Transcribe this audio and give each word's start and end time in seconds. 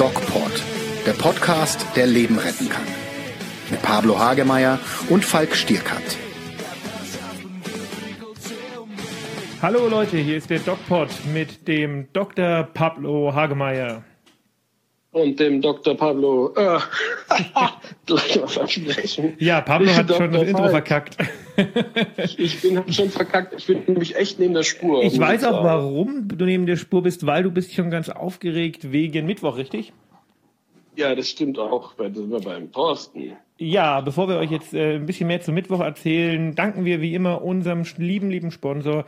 DocPod, 0.00 0.64
der 1.04 1.12
Podcast, 1.12 1.84
der 1.94 2.06
Leben 2.06 2.38
retten 2.38 2.70
kann. 2.70 2.86
Mit 3.70 3.82
Pablo 3.82 4.18
Hagemeyer 4.18 4.78
und 5.10 5.24
Falk 5.24 5.54
Stierkat. 5.54 6.02
Hallo 9.60 9.88
Leute, 9.88 10.16
hier 10.16 10.38
ist 10.38 10.48
der 10.48 10.60
DocPod 10.60 11.10
mit 11.34 11.68
dem 11.68 12.10
Dr. 12.14 12.62
Pablo 12.72 13.34
Hagemeyer. 13.34 14.02
Und 15.12 15.38
dem 15.38 15.60
Dr. 15.60 15.94
Pablo. 15.94 16.54
Äh, 16.56 16.78
gleich 18.06 18.40
mal 18.40 18.48
versprechen. 18.48 19.34
Ja, 19.38 19.60
Pablo 19.60 19.94
hat 19.94 20.14
schon 20.14 20.32
das. 20.32 20.42
Intro 20.42 20.68
verkackt. 20.68 21.16
Ich 22.38 22.60
bin 22.60 22.82
schon 22.92 23.10
verkackt. 23.10 23.54
Ich 23.56 23.66
bin 23.66 23.82
nämlich 23.86 24.16
echt 24.16 24.38
neben 24.38 24.54
der 24.54 24.62
Spur. 24.62 25.02
Ich 25.02 25.18
weiß 25.18 25.44
auch, 25.44 25.62
warum 25.62 26.28
du 26.28 26.44
neben 26.44 26.66
der 26.66 26.76
Spur 26.76 27.02
bist, 27.02 27.26
weil 27.26 27.42
du 27.42 27.50
bist 27.50 27.72
schon 27.74 27.90
ganz 27.90 28.08
aufgeregt 28.08 28.92
wegen 28.92 29.26
Mittwoch, 29.26 29.56
richtig? 29.56 29.92
Ja, 30.96 31.14
das 31.14 31.28
stimmt 31.28 31.58
auch. 31.58 31.94
Bei, 31.94 32.08
das 32.08 32.30
war 32.30 32.40
beim 32.40 32.70
Thorsten. 32.72 33.32
Ja, 33.58 34.00
bevor 34.00 34.28
wir 34.28 34.36
euch 34.36 34.50
jetzt 34.50 34.74
äh, 34.74 34.96
ein 34.96 35.06
bisschen 35.06 35.28
mehr 35.28 35.40
zum 35.40 35.54
Mittwoch 35.54 35.80
erzählen, 35.80 36.54
danken 36.54 36.84
wir 36.84 37.00
wie 37.00 37.14
immer 37.14 37.42
unserem 37.42 37.84
lieben, 37.98 38.30
lieben 38.30 38.50
Sponsor, 38.50 39.04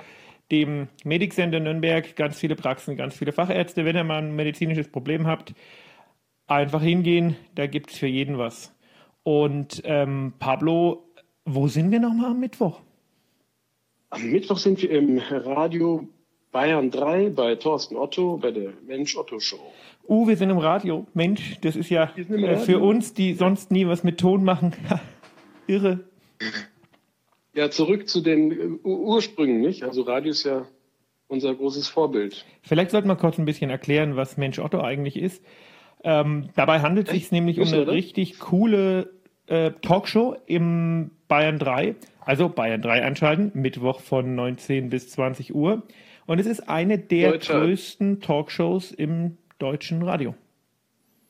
dem 0.51 0.89
Medic 1.05 1.33
Center 1.33 1.59
Nürnberg. 1.59 2.15
Ganz 2.17 2.39
viele 2.39 2.55
Praxen, 2.55 2.97
ganz 2.97 3.17
viele 3.17 3.33
Fachärzte. 3.33 3.85
Wenn 3.85 3.97
ihr 3.97 4.05
mal 4.05 4.19
ein 4.19 4.37
medizinisches 4.37 4.89
Problem 4.89 5.27
habt, 5.27 5.55
einfach 6.47 6.83
hingehen, 6.83 7.37
da 7.55 7.67
gibt's 7.67 7.99
für 7.99 8.07
jeden 8.07 8.39
was. 8.39 8.75
Und 9.23 9.83
ähm, 9.85 10.33
Pablo, 10.39 11.05
wo 11.45 11.69
sind 11.69 11.91
wir 11.91 12.01
nochmal 12.01 12.31
am 12.33 12.41
Mittwoch? 12.41 12.81
Am 14.11 14.31
Mittwoch 14.31 14.59
sind 14.59 14.83
wir 14.83 14.91
im 14.91 15.19
Radio 15.19 16.07
Bayern 16.51 16.91
3 16.91 17.31
bei 17.31 17.55
Thorsten 17.55 17.97
Otto 17.97 18.37
bei 18.37 18.51
der 18.51 18.73
Mensch 18.87 19.17
Otto 19.17 19.41
Show. 19.41 19.73
Uh, 20.07 20.27
wir 20.27 20.37
sind 20.37 20.51
im 20.51 20.59
Radio. 20.59 21.07
Mensch, 21.15 21.59
das 21.63 21.77
ist 21.77 21.89
ja 21.89 22.13
äh, 22.17 22.57
für 22.59 22.81
uns, 22.81 23.15
die 23.15 23.35
sonst 23.35 23.71
nie 23.71 23.87
was 23.87 24.03
mit 24.05 24.19
Ton 24.19 24.45
machen, 24.45 24.75
irre. 25.67 26.01
Ja, 27.55 27.71
zurück 27.71 28.09
zu 28.09 28.21
den 28.21 28.51
äh, 28.53 28.57
Ur- 28.87 29.01
Ursprüngen, 29.01 29.61
nicht? 29.61 29.83
Also 29.85 30.03
Radio 30.03 30.33
ist 30.33 30.45
ja 30.45 30.67
unser 31.29 31.55
großes 31.55 31.89
Vorbild. 31.89 32.45
Vielleicht 32.63 32.91
sollten 32.91 33.09
wir 33.09 33.17
kurz 33.17 33.39
ein 33.39 33.45
bisschen 33.45 33.71
erklären, 33.71 34.17
was 34.17 34.37
Mensch 34.37 34.59
Otto 34.59 34.81
eigentlich 34.81 35.17
ist. 35.17 35.43
Ähm, 36.05 36.49
dabei 36.57 36.81
handelt 36.81 37.09
es 37.09 37.15
sich 37.15 37.33
nämlich 37.33 37.61
um 37.61 37.69
eine 37.69 37.87
richtig 37.87 38.39
coole 38.39 39.11
äh, 39.47 39.73
Talkshow 39.83 40.37
im 40.47 41.11
Bayern 41.29 41.59
3. 41.59 41.95
Also 42.25 42.49
Bayern 42.49 42.83
3 42.83 43.03
einschalten, 43.03 43.51
Mittwoch 43.55 44.01
von 44.01 44.35
19 44.35 44.91
bis 44.91 45.11
20 45.11 45.55
Uhr. 45.55 45.83
Und 46.27 46.39
es 46.39 46.47
ist 46.47 46.69
eine 46.69 46.99
der 46.99 47.33
Deutscher. 47.33 47.61
größten 47.61 48.21
Talkshows 48.21 48.93
im 48.93 49.39
deutschen 49.59 50.03
Radio. 50.03 50.35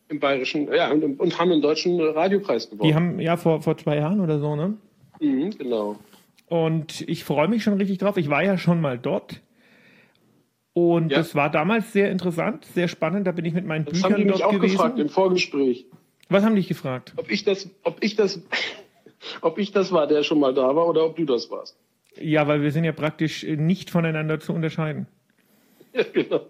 Im 0.08 0.20
bayerischen, 0.20 0.72
ja, 0.72 0.90
und, 0.90 1.18
und 1.18 1.38
haben 1.38 1.52
einen 1.52 1.62
deutschen 1.62 1.98
Radiopreis 2.00 2.68
gewonnen. 2.68 2.88
Die 2.88 2.94
haben 2.94 3.18
ja 3.18 3.36
vor, 3.36 3.62
vor 3.62 3.78
zwei 3.78 3.96
Jahren 3.96 4.20
oder 4.20 4.38
so, 4.38 4.56
ne? 4.56 4.76
mhm, 5.20 5.50
genau. 5.56 5.96
Und 6.48 7.00
ich 7.08 7.24
freue 7.24 7.48
mich 7.48 7.62
schon 7.62 7.74
richtig 7.74 7.98
drauf. 7.98 8.18
Ich 8.18 8.28
war 8.28 8.44
ja 8.44 8.58
schon 8.58 8.80
mal 8.80 8.98
dort. 8.98 9.40
Und 10.74 11.10
Ja. 11.12 11.18
das 11.18 11.34
war 11.34 11.50
damals 11.50 11.92
sehr 11.92 12.10
interessant, 12.10 12.64
sehr 12.64 12.88
spannend. 12.88 13.26
Da 13.26 13.32
bin 13.32 13.44
ich 13.44 13.52
mit 13.52 13.66
meinen 13.66 13.84
Das 13.84 14.02
haben 14.02 14.14
Büchern 14.14 14.16
die 14.18 14.24
mich 14.24 14.40
dort 14.40 14.44
auch 14.54 14.60
gefragt 14.60 14.94
gewesen. 14.96 15.08
im 15.08 15.12
Vorgespräch. 15.12 15.86
Was 16.28 16.44
haben 16.44 16.54
dich 16.54 16.68
gefragt? 16.68 17.12
ob 17.16 17.30
ich 17.30 17.44
das, 17.44 17.68
ob 17.82 17.98
ich 18.02 18.16
das, 18.16 18.40
ob 19.42 19.58
ich 19.58 19.72
das 19.72 19.92
war, 19.92 20.06
der 20.06 20.22
schon 20.22 20.40
mal 20.40 20.54
da 20.54 20.74
war, 20.74 20.86
oder 20.88 21.04
ob 21.04 21.16
du 21.16 21.24
das 21.26 21.50
warst. 21.50 21.76
Ja, 22.20 22.46
weil 22.46 22.62
wir 22.62 22.72
sind 22.72 22.84
ja 22.84 22.92
praktisch 22.92 23.44
äh, 23.44 23.56
nicht 23.56 23.90
voneinander 23.90 24.40
zu 24.40 24.52
unterscheiden. 24.52 25.06
Ja, 25.94 26.04
genau. 26.10 26.46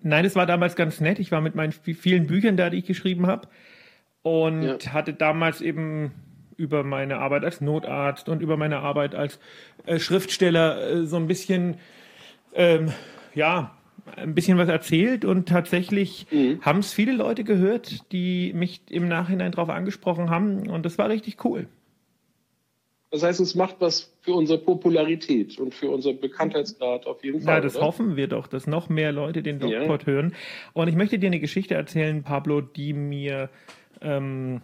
Nein, 0.00 0.24
es 0.24 0.34
war 0.34 0.46
damals 0.46 0.76
ganz 0.76 0.98
nett. 1.02 1.18
Ich 1.18 1.30
war 1.30 1.42
mit 1.42 1.54
meinen 1.54 1.72
vi- 1.74 1.94
vielen 1.94 2.26
Büchern 2.26 2.56
da, 2.56 2.70
die 2.70 2.78
ich 2.78 2.86
geschrieben 2.86 3.26
habe. 3.26 3.48
Und 4.22 4.62
Ja. 4.62 4.92
hatte 4.94 5.12
damals 5.12 5.60
eben 5.60 6.12
über 6.56 6.82
meine 6.84 7.18
Arbeit 7.18 7.44
als 7.44 7.60
Notarzt 7.60 8.30
und 8.30 8.40
über 8.40 8.56
meine 8.56 8.78
Arbeit 8.78 9.14
als 9.14 9.38
äh, 9.84 9.98
Schriftsteller 9.98 10.90
äh, 10.90 11.04
so 11.06 11.16
ein 11.16 11.26
bisschen, 11.26 11.76
ähm, 12.54 12.92
ja, 13.34 13.76
ein 14.16 14.34
bisschen 14.34 14.58
was 14.58 14.68
erzählt. 14.68 15.24
Und 15.24 15.48
tatsächlich 15.48 16.26
haben 16.60 16.80
es 16.80 16.92
viele 16.92 17.12
Leute 17.12 17.44
gehört, 17.44 18.12
die 18.12 18.52
mich 18.52 18.82
im 18.90 19.08
Nachhinein 19.08 19.52
darauf 19.52 19.68
angesprochen 19.68 20.30
haben. 20.30 20.68
Und 20.68 20.84
das 20.84 20.98
war 20.98 21.08
richtig 21.08 21.44
cool. 21.44 21.68
Das 23.12 23.22
heißt, 23.22 23.40
es 23.40 23.54
macht 23.54 23.76
was 23.80 24.10
für 24.22 24.32
unsere 24.32 24.58
Popularität 24.58 25.58
und 25.58 25.74
für 25.74 25.90
unseren 25.90 26.18
Bekanntheitsgrad 26.18 27.06
auf 27.06 27.22
jeden 27.22 27.42
Fall. 27.42 27.56
Ja, 27.56 27.60
das 27.60 27.76
oder? 27.76 27.84
hoffen 27.84 28.16
wir 28.16 28.26
doch, 28.26 28.46
dass 28.46 28.66
noch 28.66 28.88
mehr 28.88 29.12
Leute 29.12 29.42
den 29.42 29.60
Ja. 29.60 29.80
Dogpod 29.80 30.06
hören. 30.06 30.34
Und 30.72 30.88
ich 30.88 30.96
möchte 30.96 31.18
dir 31.18 31.26
eine 31.26 31.38
Geschichte 31.38 31.74
erzählen, 31.74 32.22
Pablo, 32.22 32.62
die 32.62 32.94
mir 32.94 33.50
ähm, 34.00 34.62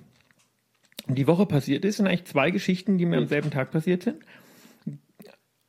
die 1.08 1.26
Woche 1.26 1.44
passiert 1.44 1.84
ist. 1.84 1.90
Es 1.90 1.96
sind 1.98 2.06
eigentlich 2.06 2.24
zwei 2.24 2.50
Geschichten, 2.50 2.96
die 2.96 3.04
mir 3.04 3.18
am 3.18 3.26
selben 3.26 3.50
Tag 3.50 3.70
passiert 3.70 4.02
sind. 4.02 4.16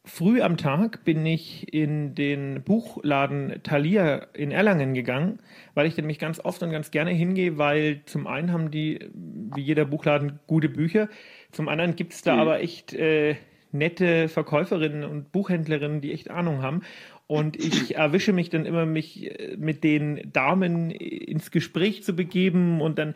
Früh 0.10 0.42
am 0.42 0.58
Tag 0.58 1.06
bin 1.06 1.26
ich 1.26 1.72
in 1.72 2.16
den 2.16 2.64
Buchladen 2.64 3.62
Thalia 3.64 4.28
in 4.34 4.52
Erlangen 4.52 4.94
gegangen, 4.94 5.40
weil 5.76 5.86
ich 5.86 5.96
nämlich 5.96 6.18
ganz 6.18 6.40
oft 6.40 6.62
und 6.64 6.72
ganz 6.72 6.90
gerne 6.92 7.12
hingehe, 7.12 7.58
weil 7.58 8.02
zum 8.06 8.26
einen 8.26 8.52
haben 8.52 8.72
die, 8.72 9.08
wie 9.14 9.62
jeder 9.62 9.86
Buchladen, 9.86 10.40
gute 10.48 10.68
Bücher, 10.68 11.10
zum 11.52 11.70
anderen 11.70 11.96
gibt 11.96 12.14
es 12.14 12.24
da 12.24 12.36
aber 12.38 12.60
echt 12.60 12.94
äh, 12.94 13.36
nette 13.72 14.30
Verkäuferinnen 14.30 15.04
und 15.04 15.32
Buchhändlerinnen, 15.32 16.02
die 16.02 16.12
echt 16.12 16.32
Ahnung 16.32 16.64
haben. 16.64 16.82
Und 17.28 17.56
ich 17.56 17.96
erwische 17.96 18.34
mich 18.34 18.50
dann 18.50 18.66
immer, 18.66 18.86
mich 18.86 19.40
äh, 19.40 19.56
mit 19.58 19.84
den 19.84 20.32
Damen 20.34 20.90
ins 20.90 21.52
Gespräch 21.52 22.04
zu 22.04 22.14
begeben 22.14 22.82
und 22.82 22.98
dann, 22.98 23.14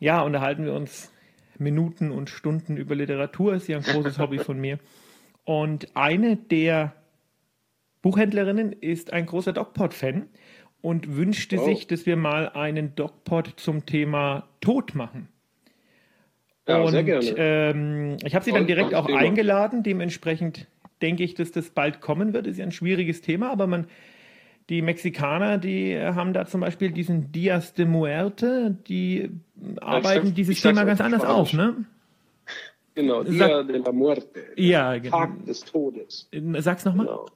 ja, 0.00 0.22
unterhalten 0.22 0.64
wir 0.64 0.72
uns 0.72 1.12
Minuten 1.58 2.10
und 2.10 2.30
Stunden 2.30 2.76
über 2.76 2.94
Literatur, 2.94 3.54
ist 3.54 3.68
ja 3.68 3.76
ein 3.76 3.82
großes 3.82 4.18
Hobby 4.18 4.38
von 4.38 4.58
mir. 4.58 4.78
Und 5.48 5.96
eine 5.96 6.36
der 6.36 6.92
Buchhändlerinnen 8.02 8.70
ist 8.72 9.14
ein 9.14 9.24
großer 9.24 9.54
DocPod-Fan 9.54 10.26
und 10.82 11.16
wünschte 11.16 11.56
Wow. 11.56 11.64
sich, 11.64 11.86
dass 11.86 12.04
wir 12.04 12.16
mal 12.18 12.50
einen 12.50 12.94
DocPod 12.96 13.54
zum 13.56 13.86
Thema 13.86 14.46
Tod 14.60 14.94
machen. 14.94 15.28
Ja, 16.68 16.82
und 16.82 16.90
sehr 16.90 17.02
gerne. 17.02 17.34
Ähm, 17.38 18.16
ich 18.26 18.34
habe 18.34 18.44
sie 18.44 18.52
dann 18.52 18.66
direkt 18.66 18.94
auch 18.94 19.06
Thema. 19.06 19.20
eingeladen. 19.20 19.82
Dementsprechend 19.82 20.66
denke 21.00 21.24
ich, 21.24 21.32
dass 21.32 21.50
das 21.50 21.70
bald 21.70 22.02
kommen 22.02 22.34
wird. 22.34 22.46
Ist 22.46 22.58
ja 22.58 22.66
ein 22.66 22.70
schwieriges 22.72 23.22
Thema, 23.22 23.50
aber 23.50 23.66
man, 23.66 23.86
die 24.68 24.82
Mexikaner, 24.82 25.56
die 25.56 25.98
haben 25.98 26.34
da 26.34 26.44
zum 26.44 26.60
Beispiel 26.60 26.90
diesen 26.90 27.32
Dias 27.32 27.72
de 27.72 27.86
Muerte, 27.86 28.76
die 28.86 29.30
arbeiten 29.80 30.26
sag- 30.26 30.34
dieses 30.34 30.60
Thema 30.60 30.84
ganz 30.84 31.00
anders 31.00 31.22
Spanisch. 31.22 31.38
auf, 31.40 31.52
ne? 31.54 31.86
Genau, 32.98 33.22
Sag- 33.22 33.32
Dia 33.32 33.62
de 33.62 33.76
la 33.78 33.92
Muerte. 33.92 34.40
Ja, 34.56 34.98
genau. 34.98 35.16
Tag 35.16 35.46
des 35.46 35.60
Todes. 35.60 36.28
Sag's 36.58 36.84
nochmal. 36.84 37.06
Genau. 37.06 37.26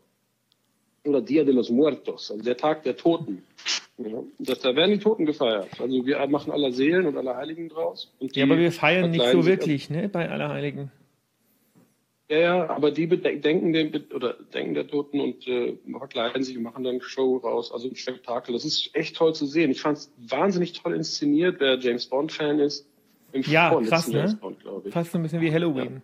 Oder 1.04 1.20
Dia 1.20 1.44
de 1.44 1.54
los 1.54 1.70
Muertos, 1.70 2.32
also 2.32 2.42
der 2.42 2.56
Tag 2.56 2.82
der 2.82 2.96
Toten. 2.96 3.44
Ja, 3.96 4.24
das, 4.40 4.58
da 4.58 4.74
werden 4.74 4.90
die 4.90 4.98
Toten 4.98 5.24
gefeiert. 5.24 5.68
Also 5.80 6.04
wir 6.04 6.26
machen 6.26 6.50
aller 6.50 6.72
Seelen 6.72 7.06
und 7.06 7.16
aller 7.16 7.36
Heiligen 7.36 7.68
draus. 7.68 8.12
Ja, 8.18 8.44
aber 8.44 8.58
wir 8.58 8.72
feiern 8.72 9.12
nicht 9.12 9.24
so 9.28 9.46
wirklich, 9.46 9.88
ne, 9.88 10.08
bei 10.08 10.28
Allerheiligen. 10.28 10.90
Ja, 12.28 12.38
ja, 12.38 12.70
aber 12.70 12.90
die 12.90 13.06
denken 13.06 13.72
den 13.72 14.04
oder 14.12 14.34
denken 14.52 14.74
der 14.74 14.88
Toten 14.88 15.20
und 15.20 15.46
äh, 15.46 15.76
verkleiden 15.96 16.42
sich 16.42 16.56
und 16.56 16.64
machen 16.64 16.82
dann 16.82 17.00
Show 17.02 17.36
raus, 17.36 17.70
also 17.72 17.88
ein 17.88 17.94
Spektakel. 17.94 18.52
Das 18.52 18.64
ist 18.64 18.90
echt 18.94 19.14
toll 19.14 19.32
zu 19.32 19.46
sehen. 19.46 19.70
Ich 19.70 19.80
fand 19.80 19.98
es 19.98 20.12
wahnsinnig 20.16 20.72
toll 20.72 20.94
inszeniert, 20.96 21.60
wer 21.60 21.78
James 21.78 22.06
Bond 22.06 22.32
Fan 22.32 22.58
ist. 22.58 22.88
Im 23.32 23.42
Ja, 23.42 23.78
krass, 23.86 24.08
ne? 24.08 24.38
Ich. 24.84 24.92
Fast 24.92 25.12
so 25.12 25.18
ein 25.18 25.22
bisschen 25.22 25.40
wie 25.40 25.52
Halloween. 25.52 26.02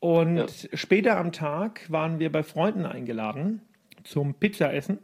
Und 0.00 0.36
Ja. 0.36 0.46
später 0.74 1.16
am 1.18 1.32
Tag 1.32 1.90
waren 1.90 2.18
wir 2.18 2.30
bei 2.30 2.42
Freunden 2.42 2.86
eingeladen 2.86 3.62
zum 4.04 4.34
Pizzaessen. 4.34 4.98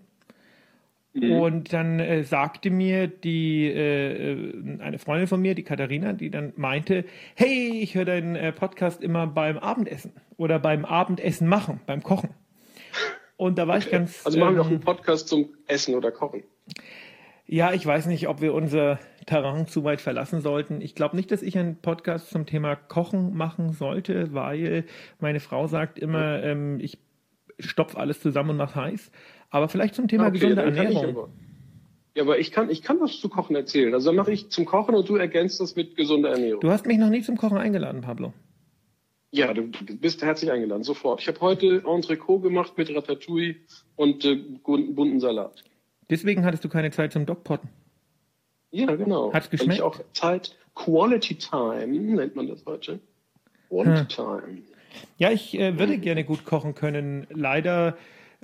Mhm. 1.14 1.30
Und 1.32 1.72
dann 1.72 2.00
äh, 2.00 2.24
sagte 2.24 2.70
mir 2.70 3.06
die 3.06 3.66
äh, 3.66 4.32
äh, 4.32 4.80
eine 4.80 4.98
Freundin 4.98 5.28
von 5.28 5.40
mir, 5.40 5.54
die 5.54 5.62
Katharina, 5.62 6.12
die 6.12 6.30
dann 6.30 6.52
meinte, 6.56 7.04
hey, 7.36 7.78
ich 7.80 7.94
höre 7.94 8.04
deinen 8.04 8.34
äh, 8.34 8.52
Podcast 8.52 9.00
immer 9.02 9.26
beim 9.26 9.58
Abendessen 9.58 10.12
oder 10.36 10.58
beim 10.58 10.84
Abendessen 10.84 11.46
machen, 11.48 11.80
beim 11.86 12.02
Kochen. 12.02 12.30
Und 13.36 13.58
da 13.58 13.68
war 13.68 13.78
ich 13.78 13.90
ganz 13.90 14.24
Also 14.24 14.38
machen 14.38 14.54
wir 14.54 14.60
ähm, 14.62 14.66
auch 14.66 14.70
einen 14.70 14.80
Podcast 14.80 15.28
zum 15.28 15.50
Essen 15.66 15.94
oder 15.94 16.10
Kochen. 16.10 16.42
Ja, 17.46 17.72
ich 17.72 17.84
weiß 17.84 18.06
nicht, 18.06 18.26
ob 18.28 18.40
wir 18.40 18.54
unser 18.54 18.98
Terrain 19.26 19.66
zu 19.66 19.84
weit 19.84 20.00
verlassen 20.00 20.40
sollten. 20.40 20.80
Ich 20.80 20.94
glaube 20.94 21.16
nicht, 21.16 21.30
dass 21.30 21.42
ich 21.42 21.58
einen 21.58 21.76
Podcast 21.76 22.30
zum 22.30 22.46
Thema 22.46 22.76
Kochen 22.76 23.34
machen 23.34 23.72
sollte, 23.72 24.32
weil 24.34 24.84
meine 25.20 25.40
Frau 25.40 25.66
sagt 25.66 25.98
immer, 25.98 26.42
ähm, 26.42 26.78
ich 26.80 26.98
stopfe 27.58 27.98
alles 27.98 28.20
zusammen 28.20 28.50
und 28.50 28.56
mache 28.56 28.74
heiß. 28.80 29.10
Aber 29.50 29.68
vielleicht 29.68 29.94
zum 29.94 30.08
Thema 30.08 30.28
Okay, 30.28 30.38
gesunde 30.38 30.62
Ernährung. 30.62 31.28
Ja, 32.14 32.22
aber 32.22 32.38
ich 32.38 32.52
kann, 32.52 32.70
ich 32.70 32.82
kann 32.82 33.00
was 33.00 33.20
zu 33.20 33.28
Kochen 33.28 33.56
erzählen. 33.56 33.92
Also 33.92 34.10
dann 34.10 34.16
mache 34.16 34.32
ich 34.32 34.50
zum 34.50 34.64
Kochen 34.64 34.94
und 34.94 35.08
du 35.08 35.16
ergänzt 35.16 35.60
das 35.60 35.74
mit 35.74 35.96
gesunder 35.96 36.30
Ernährung. 36.30 36.60
Du 36.60 36.70
hast 36.70 36.86
mich 36.86 36.98
noch 36.98 37.10
nie 37.10 37.22
zum 37.22 37.36
Kochen 37.36 37.58
eingeladen, 37.58 38.02
Pablo. 38.02 38.32
Ja, 39.32 39.52
du 39.52 39.68
bist 40.00 40.22
herzlich 40.22 40.52
eingeladen, 40.52 40.84
sofort. 40.84 41.20
Ich 41.20 41.26
habe 41.26 41.40
heute 41.40 41.82
Entrecot 41.84 42.42
gemacht 42.42 42.74
mit 42.76 42.94
Ratatouille 42.94 43.56
und 43.96 44.24
äh, 44.24 44.36
bunten 44.36 45.18
Salat. 45.18 45.64
Deswegen 46.08 46.44
hattest 46.44 46.64
du 46.64 46.68
keine 46.68 46.92
Zeit 46.92 47.12
zum 47.12 47.26
Dogpotten. 47.26 47.68
Ja, 48.74 48.94
genau. 48.96 49.32
Hat's 49.32 49.50
geschmeckt? 49.50 49.74
Ich 49.74 49.82
auch 49.82 50.00
Zeit, 50.12 50.56
Quality 50.74 51.36
Time 51.36 51.86
nennt 51.86 52.34
man 52.34 52.48
das 52.48 52.64
heute. 52.66 52.98
Quality 53.68 54.00
Hm. 54.00 54.08
Time. 54.08 54.58
Ja, 55.16 55.30
ich 55.30 55.58
äh, 55.58 55.78
würde 55.78 55.98
gerne 55.98 56.24
gut 56.24 56.44
kochen 56.44 56.74
können. 56.74 57.26
Leider 57.30 57.96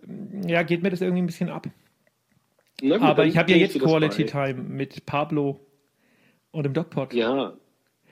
ähm, 0.06 0.43
ja, 0.49 0.62
geht 0.62 0.82
mir 0.82 0.91
das 0.91 1.00
irgendwie 1.00 1.23
ein 1.23 1.27
bisschen 1.27 1.50
ab. 1.50 1.67
Gut, 2.81 3.00
Aber 3.03 3.27
ich 3.27 3.37
habe 3.37 3.50
ja 3.50 3.59
jetzt 3.59 3.75
du 3.75 3.81
Quality. 3.81 4.27
Time 4.27 4.55
mit 4.55 5.05
Pablo 5.05 5.61
und 6.53 6.62
dem 6.62 6.73
Dogpot. 6.75 7.12
Ja, 7.12 7.55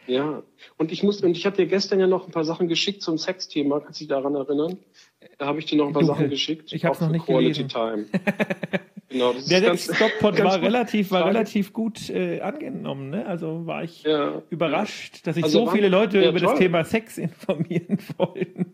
ja. 0.07 0.43
Und 0.77 0.91
ich 0.93 1.03
muss, 1.03 1.23
und 1.23 1.37
ich 1.37 1.47
habe 1.47 1.57
dir 1.57 1.67
gestern 1.67 2.01
ja 2.01 2.07
noch 2.07 2.27
ein 2.27 2.33
paar 2.33 2.45
Sachen 2.45 2.67
geschickt 2.69 3.03
zum 3.03 3.17
Sexthema. 3.17 3.81
Kannst 3.81 4.01
du 4.01 4.05
dich 4.05 4.09
daran 4.09 4.35
erinnern? 4.35 4.79
Da 5.39 5.47
habe 5.47 5.59
ich 5.61 5.67
dir 5.67 5.77
noch 5.77 5.87
ein 5.87 5.93
paar 5.93 6.03
Dunkel. 6.03 6.17
Sachen 6.17 6.31
geschickt. 6.31 6.73
Ich 6.73 6.87
auch 6.87 7.01
noch 7.01 7.11
nicht 7.11 7.27
Quality 7.27 7.63
gelesen. 7.65 7.69
Time. 7.69 8.07
genau, 9.09 9.33
das 9.33 9.47
Der 9.47 9.61
ganz 9.61 9.89
war 10.23 10.61
relativ, 10.63 11.11
war 11.11 11.27
relativ 11.27 11.73
gut 11.73 12.11
äh, 12.11 12.41
angenommen. 12.41 13.11
Ne? 13.11 13.27
Also 13.27 13.67
war 13.67 13.85
ich 13.85 14.03
Ja. 14.05 14.43
überrascht, 14.51 15.27
dass 15.27 15.35
sich 15.37 15.45
Also 15.45 15.67
so 15.67 15.71
viele 15.71 15.89
Leute 15.89 16.21
ja, 16.21 16.31
über 16.31 16.39
das 16.41 16.51
toll. 16.51 16.59
Thema 16.59 16.85
Sex 16.85 17.19
informieren 17.19 17.99
wollen. 18.19 18.67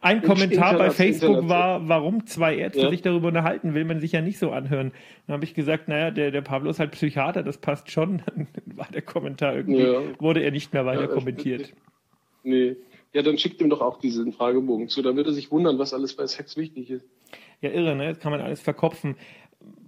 Ein 0.00 0.22
Kommentar 0.22 0.78
bei 0.78 0.90
Facebook 0.90 1.48
war, 1.48 1.88
warum 1.88 2.24
zwei 2.26 2.56
Ärzte 2.56 2.82
Ja. 2.82 2.90
sich 2.90 3.02
darüber 3.02 3.28
unterhalten, 3.28 3.74
will 3.74 3.84
man 3.84 3.98
sich 3.98 4.12
ja 4.12 4.20
nicht 4.20 4.38
so 4.38 4.52
anhören. 4.52 4.92
Dann 5.26 5.34
habe 5.34 5.44
ich 5.44 5.54
gesagt, 5.54 5.88
naja, 5.88 6.12
der, 6.12 6.30
der 6.30 6.40
Pablo 6.40 6.70
ist 6.70 6.78
halt 6.78 6.92
Psychiater, 6.92 7.42
das 7.42 7.58
passt 7.58 7.90
schon. 7.90 8.22
Dann 8.26 8.46
war 8.66 8.86
der 8.92 9.02
Kommentar 9.02 9.56
irgendwie, 9.56 9.82
Ja. 9.82 10.00
wurde 10.20 10.40
er 10.42 10.52
nicht 10.52 10.72
mehr 10.72 10.86
weiter 10.86 11.02
Ja, 11.02 11.06
kommentiert. 11.08 11.72
Nee. 12.44 12.76
Ja, 13.14 13.22
dann 13.22 13.38
schickt 13.38 13.60
ihm 13.62 13.70
doch 13.70 13.80
auch 13.80 13.98
diesen 13.98 14.32
Fragebogen 14.34 14.88
zu. 14.88 15.00
Dann 15.02 15.16
wird 15.16 15.26
er 15.26 15.32
sich 15.32 15.50
wundern, 15.50 15.78
was 15.78 15.94
alles 15.94 16.14
bei 16.14 16.26
Sex 16.26 16.56
wichtig 16.58 16.90
ist. 16.90 17.06
Ja, 17.60 17.70
irre, 17.70 17.96
ne? 17.96 18.06
Jetzt 18.06 18.20
kann 18.20 18.30
man 18.32 18.40
alles 18.40 18.60
verkopfen. 18.60 19.16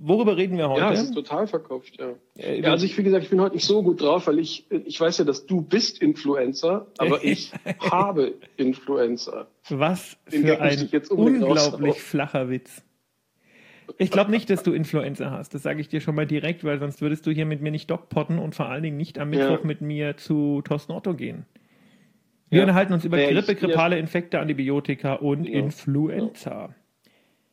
Worüber 0.01 0.37
reden 0.37 0.59
wir 0.59 0.69
heute? 0.69 0.81
Ja, 0.81 0.93
es 0.93 1.03
ist 1.03 1.15
total 1.15 1.47
verkopft, 1.47 1.99
ja. 1.99 2.11
Äh, 2.37 2.61
Ja, 2.61 2.71
also 2.73 2.85
ich, 2.85 2.97
wie 2.99 3.03
gesagt, 3.03 3.23
ich 3.25 3.31
bin 3.31 3.41
heute 3.41 3.55
nicht 3.55 3.67
so 3.67 3.83
gut 3.83 4.01
drauf, 4.03 4.27
weil 4.27 4.39
ich, 4.39 4.67
ich 4.71 5.01
weiß 5.01 5.19
ja, 5.19 5.25
dass 5.25 5.47
du 5.47 5.61
bist 5.63 6.03
Influencer, 6.03 6.87
aber 6.99 7.23
ich 7.25 7.53
habe 7.91 8.35
Influencer. 8.57 9.47
Was 9.69 10.17
Den 10.33 10.47
für 10.47 10.61
ein 10.61 10.89
unglaublich 11.11 12.01
flacher 12.03 12.51
Witz. 12.51 12.83
Ich 13.99 14.11
glaube 14.11 14.31
nicht, 14.31 14.49
dass 14.51 14.63
du 14.63 14.73
Influencer 14.73 15.31
hast. 15.31 15.53
Das 15.55 15.63
sage 15.63 15.81
ich 15.81 15.89
dir 15.89 16.01
schon 16.01 16.15
mal 16.15 16.27
direkt, 16.27 16.65
weil 16.65 16.79
sonst 16.79 17.03
würdest 17.03 17.27
du 17.27 17.31
hier 17.33 17.45
mit 17.45 17.61
mir 17.61 17.71
nicht 17.71 17.91
dogpotten 17.91 18.39
und 18.39 18.55
vor 18.55 18.67
allen 18.67 18.83
Dingen 18.83 18.97
nicht 18.97 19.19
am 19.19 19.33
Ja. 19.33 19.49
Mittwoch 19.51 19.65
mit 19.65 19.81
mir 19.81 20.17
zu 20.17 20.63
Thorsten 20.63 20.93
Otto 20.93 21.15
gehen. 21.15 21.45
Wir 22.49 22.59
Ja. 22.59 22.65
unterhalten 22.65 22.93
uns 22.93 23.05
über 23.05 23.19
Ja, 23.21 23.29
ich- 23.29 23.35
Grippe, 23.47 23.55
grippale 23.55 23.99
Infekte, 23.99 24.41
Antibiotika 24.41 25.15
und 25.15 25.45
Genau. 25.45 26.71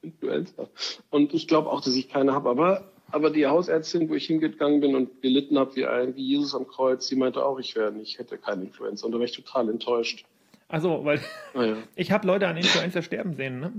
Influenza. 0.02 0.68
Und 1.10 1.34
ich 1.34 1.48
glaube 1.48 1.70
auch, 1.70 1.82
dass 1.82 1.96
ich 1.96 2.10
keine 2.10 2.34
habe, 2.34 2.50
aber, 2.50 2.92
aber 3.12 3.30
die 3.30 3.48
Hausärztin, 3.48 4.10
wo 4.10 4.16
ich 4.16 4.26
hingegangen 4.28 4.80
bin 4.82 4.96
und 4.96 5.22
gelitten 5.22 5.58
habe 5.58 5.76
wie 5.76 5.86
ein, 5.86 6.16
wie 6.16 6.24
Jesus 6.26 6.54
am 6.56 6.68
Kreuz, 6.68 7.08
die 7.08 7.16
meinte 7.16 7.44
auch, 7.46 7.60
ich 7.60 7.76
wäre 7.76 7.92
nicht, 7.92 8.20
hätte 8.20 8.38
keine 8.38 8.64
Influencer. 8.64 9.06
Und 9.06 9.12
da 9.14 9.18
war 9.18 9.26
ich 9.26 9.32
total 9.34 9.70
enttäuscht. 9.70 10.26
Also, 10.70 11.04
weil 11.06 11.22
Naja. 11.54 11.78
ich 11.96 12.12
habe 12.12 12.28
Leute 12.28 12.48
an 12.48 12.58
Influenza 12.58 13.02
sterben 13.02 13.34
sehen, 13.34 13.60
ne? 13.60 13.74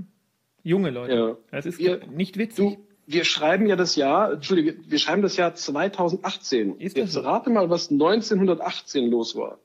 Junge 0.62 0.91
Leute. 0.91 1.15
Ja. 1.15 1.37
Das 1.50 1.67
ist 1.67 1.79
Wir- 1.79 2.00
nicht 2.06 2.37
witzig. 2.38 2.76
Du, 2.76 2.85
wir 3.06 3.25
schreiben 3.25 3.67
ja 3.67 3.76
das 3.76 3.97
Jahr, 3.97 4.32
Entschuldige, 4.32 4.76
wir 4.87 4.99
schreiben 4.99 5.23
das 5.23 5.37
Jahr 5.37 5.55
2018. 5.55 6.76
Ist 6.79 6.97
das 6.97 7.05
Jetzt 7.05 7.12
so? 7.12 7.21
rate 7.21 7.49
mal, 7.50 7.71
was 7.71 7.91
1918 7.91 9.11
los 9.11 9.35
war. 9.37 9.59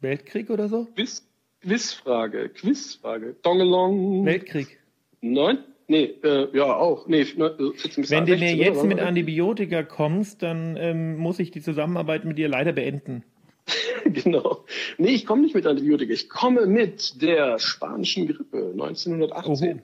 Weltkrieg 0.00 0.50
oder 0.50 0.68
so? 0.68 0.86
Quiz, 0.94 1.26
Quizfrage, 1.60 2.48
Quizfrage. 2.50 3.34
Dongelong. 3.42 4.24
Weltkrieg. 4.26 4.77
Neun? 5.20 5.58
Nee, 5.90 6.14
äh, 6.22 6.48
ja, 6.54 6.76
auch. 6.76 7.08
Nee, 7.08 7.26
ne, 7.36 7.54
14 7.56 8.02
bis 8.02 8.10
Wenn 8.10 8.26
du 8.26 8.32
mir 8.32 8.38
16, 8.38 8.58
jetzt 8.58 8.84
mit 8.84 9.00
Antibiotika 9.00 9.82
kommst, 9.82 10.42
dann 10.42 10.76
ähm, 10.78 11.16
muss 11.16 11.38
ich 11.38 11.50
die 11.50 11.62
Zusammenarbeit 11.62 12.26
mit 12.26 12.36
dir 12.38 12.48
leider 12.48 12.72
beenden. 12.72 13.24
Genau. 14.04 14.64
Nee, 14.96 15.10
ich 15.10 15.26
komme 15.26 15.42
nicht 15.42 15.54
mit 15.54 15.66
Antibiotika. 15.66 16.12
Ich 16.12 16.30
komme 16.30 16.64
mit 16.66 17.20
der 17.20 17.58
spanischen 17.58 18.26
Grippe 18.26 18.70
1918. 18.72 19.52
Oho. 19.52 19.80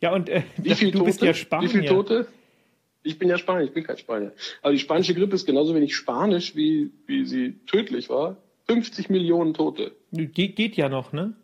Ja, 0.00 0.14
und 0.14 0.28
äh, 0.28 0.42
Wie 0.58 0.74
viele 0.74 0.92
du 0.92 0.98
Tote? 0.98 1.06
bist 1.10 1.22
ja 1.22 1.34
Spanier. 1.34 1.68
Wie 1.68 1.72
viele 1.72 1.86
Tote? 1.86 2.26
Ich 3.02 3.18
bin 3.18 3.28
ja 3.28 3.36
Spanier, 3.36 3.64
ich 3.64 3.72
bin 3.72 3.82
kein 3.84 3.98
Spanier. 3.98 4.32
Aber 4.62 4.72
die 4.72 4.78
spanische 4.78 5.14
Grippe 5.14 5.34
ist 5.34 5.44
genauso 5.44 5.74
wenig 5.74 5.96
spanisch, 5.96 6.54
wie, 6.54 6.90
wie 7.06 7.24
sie 7.24 7.54
tödlich 7.66 8.08
war. 8.08 8.36
50 8.68 9.10
Millionen 9.10 9.54
Tote. 9.54 9.92
Ge 10.12 10.48
geht 10.48 10.76
ja 10.76 10.88
noch, 10.88 11.12
ne? 11.12 11.34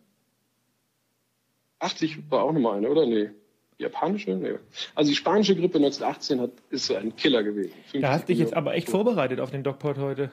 80 1.81 2.31
war 2.31 2.45
auch 2.45 2.53
nochmal 2.53 2.79
eine, 2.79 2.89
oder? 2.89 3.07
Nee. 3.07 3.31
Die 3.79 3.83
japanische? 3.83 4.37
Nee. 4.37 4.55
Also 4.95 5.11
die 5.11 5.17
spanische 5.17 5.57
Grippe 5.57 5.79
1918 5.79 6.41
hat, 6.41 6.51
ist 6.71 6.87
so 6.87 6.95
ein 6.95 7.17
Killer 7.17 7.43
gewesen. 7.43 7.73
50 7.73 8.01
Da 8.03 8.13
hast 8.13 8.29
dich 8.29 8.39
jetzt 8.39 8.55
aber 8.55 8.75
echt 8.75 8.89
vorbereitet 8.89 9.41
auf 9.41 9.51
den 9.51 9.63
Dogport 9.63 9.99
heute. 9.99 10.31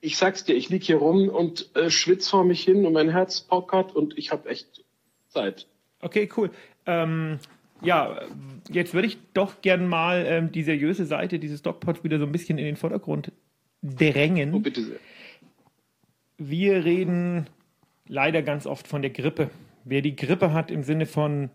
Ich 0.00 0.16
sag's 0.16 0.44
dir, 0.44 0.54
ich 0.54 0.68
lieg 0.68 0.82
hier 0.82 0.96
rum 0.96 1.28
und 1.28 1.74
äh, 1.76 1.90
schwitz 1.90 2.28
vor 2.28 2.44
mich 2.44 2.62
hin 2.62 2.84
und 2.84 2.92
mein 2.92 3.10
Herz 3.10 3.40
pockert 3.40 3.94
und 3.94 4.18
ich 4.18 4.32
habe 4.32 4.48
echt 4.48 4.84
Zeit. 5.28 5.66
Okay, 6.00 6.28
cool. 6.36 6.50
Ähm, 6.86 7.38
ja, 7.80 8.20
jetzt 8.70 8.94
würde 8.94 9.08
ich 9.08 9.18
doch 9.32 9.60
gern 9.62 9.86
mal 9.88 10.24
ähm, 10.26 10.52
die 10.52 10.62
seriöse 10.62 11.06
Seite 11.06 11.38
dieses 11.38 11.62
Dogpots 11.62 12.04
wieder 12.04 12.18
so 12.18 12.24
ein 12.24 12.32
bisschen 12.32 12.58
in 12.58 12.64
den 12.64 12.76
Vordergrund 12.76 13.32
drängen. 13.82 14.54
Oh, 14.54 14.58
bitte 14.58 14.82
sehr. 14.82 14.98
Wir 16.36 16.84
reden 16.84 17.46
leider 18.06 18.42
ganz 18.42 18.66
oft 18.66 18.88
von 18.88 19.02
der 19.02 19.10
Grippe. 19.10 19.50
Wer 19.84 20.02
die 20.02 20.16
Grippe 20.16 20.52
hat 20.52 20.70
im 20.70 20.82
Sinne 20.82 21.06
von 21.06 21.50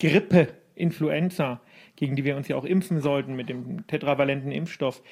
Grippe, 0.00 0.48
Influenza, 0.74 1.60
gegen 1.96 2.16
die 2.16 2.24
wir 2.24 2.36
uns 2.36 2.48
ja 2.48 2.56
auch 2.56 2.64
impfen 2.64 3.00
sollten 3.00 3.34
mit 3.34 3.48
dem 3.48 3.86
tetravalenten 3.86 4.50
Impfstoff, 4.50 5.02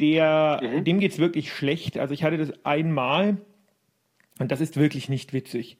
der, 0.00 0.80
dem 0.80 0.98
geht 0.98 1.12
es 1.12 1.18
wirklich 1.18 1.52
schlecht. 1.52 1.98
Also 1.98 2.14
ich 2.14 2.24
hatte 2.24 2.38
das 2.38 2.52
einmal 2.64 3.36
und 4.38 4.50
das 4.50 4.60
ist 4.60 4.76
wirklich 4.76 5.08
nicht 5.08 5.32
witzig. 5.32 5.78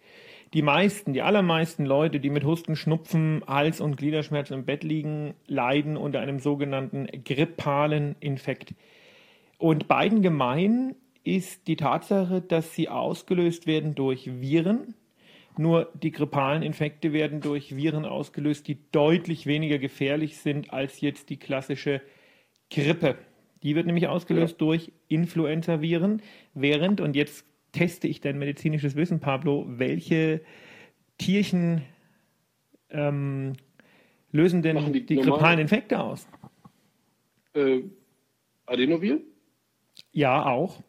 Die 0.54 0.62
meisten, 0.62 1.14
die 1.14 1.22
allermeisten 1.22 1.86
Leute, 1.86 2.20
die 2.20 2.28
mit 2.28 2.44
Husten, 2.44 2.76
Schnupfen, 2.76 3.42
Hals- 3.46 3.80
und 3.80 3.96
Gliederschmerzen 3.96 4.54
im 4.54 4.64
Bett 4.66 4.84
liegen, 4.84 5.34
leiden 5.46 5.96
unter 5.96 6.20
einem 6.20 6.40
sogenannten 6.40 7.06
grippalen 7.24 8.16
Infekt. 8.20 8.74
Und 9.56 9.88
beiden 9.88 10.20
gemein 10.20 10.94
ist 11.24 11.68
die 11.68 11.76
Tatsache, 11.76 12.42
dass 12.42 12.74
sie 12.74 12.88
ausgelöst 12.88 13.66
werden 13.66 13.94
durch 13.94 14.40
Viren. 14.40 14.94
Nur 15.58 15.90
die 15.94 16.12
grippalen 16.12 16.62
Infekte 16.62 17.12
werden 17.12 17.40
durch 17.40 17.76
Viren 17.76 18.06
ausgelöst, 18.06 18.66
die 18.68 18.78
deutlich 18.90 19.46
weniger 19.46 19.78
gefährlich 19.78 20.38
sind 20.38 20.72
als 20.72 21.00
jetzt 21.00 21.28
die 21.28 21.36
klassische 21.36 22.00
Grippe. 22.70 23.16
Die 23.62 23.76
wird 23.76 23.86
nämlich 23.86 24.08
ausgelöst 24.08 24.60
durch 24.60 24.92
Influenza-Viren, 25.08 26.22
während, 26.54 27.00
und 27.00 27.14
jetzt 27.14 27.44
teste 27.72 28.08
ich 28.08 28.20
dein 28.20 28.38
medizinisches 28.38 28.96
Wissen, 28.96 29.20
Pablo, 29.20 29.64
welche 29.68 30.40
Tierchen 31.18 31.82
ähm, 32.90 33.52
lösen 34.32 34.62
denn 34.62 34.76
Machen 34.76 34.92
die, 34.92 35.06
die 35.06 35.16
grippalen 35.16 35.60
Infekte 35.60 36.00
aus? 36.00 36.26
Äh, 37.54 37.82
Adenoviren? 38.66 39.20
Ja, 40.12 40.46
auch. 40.46 40.82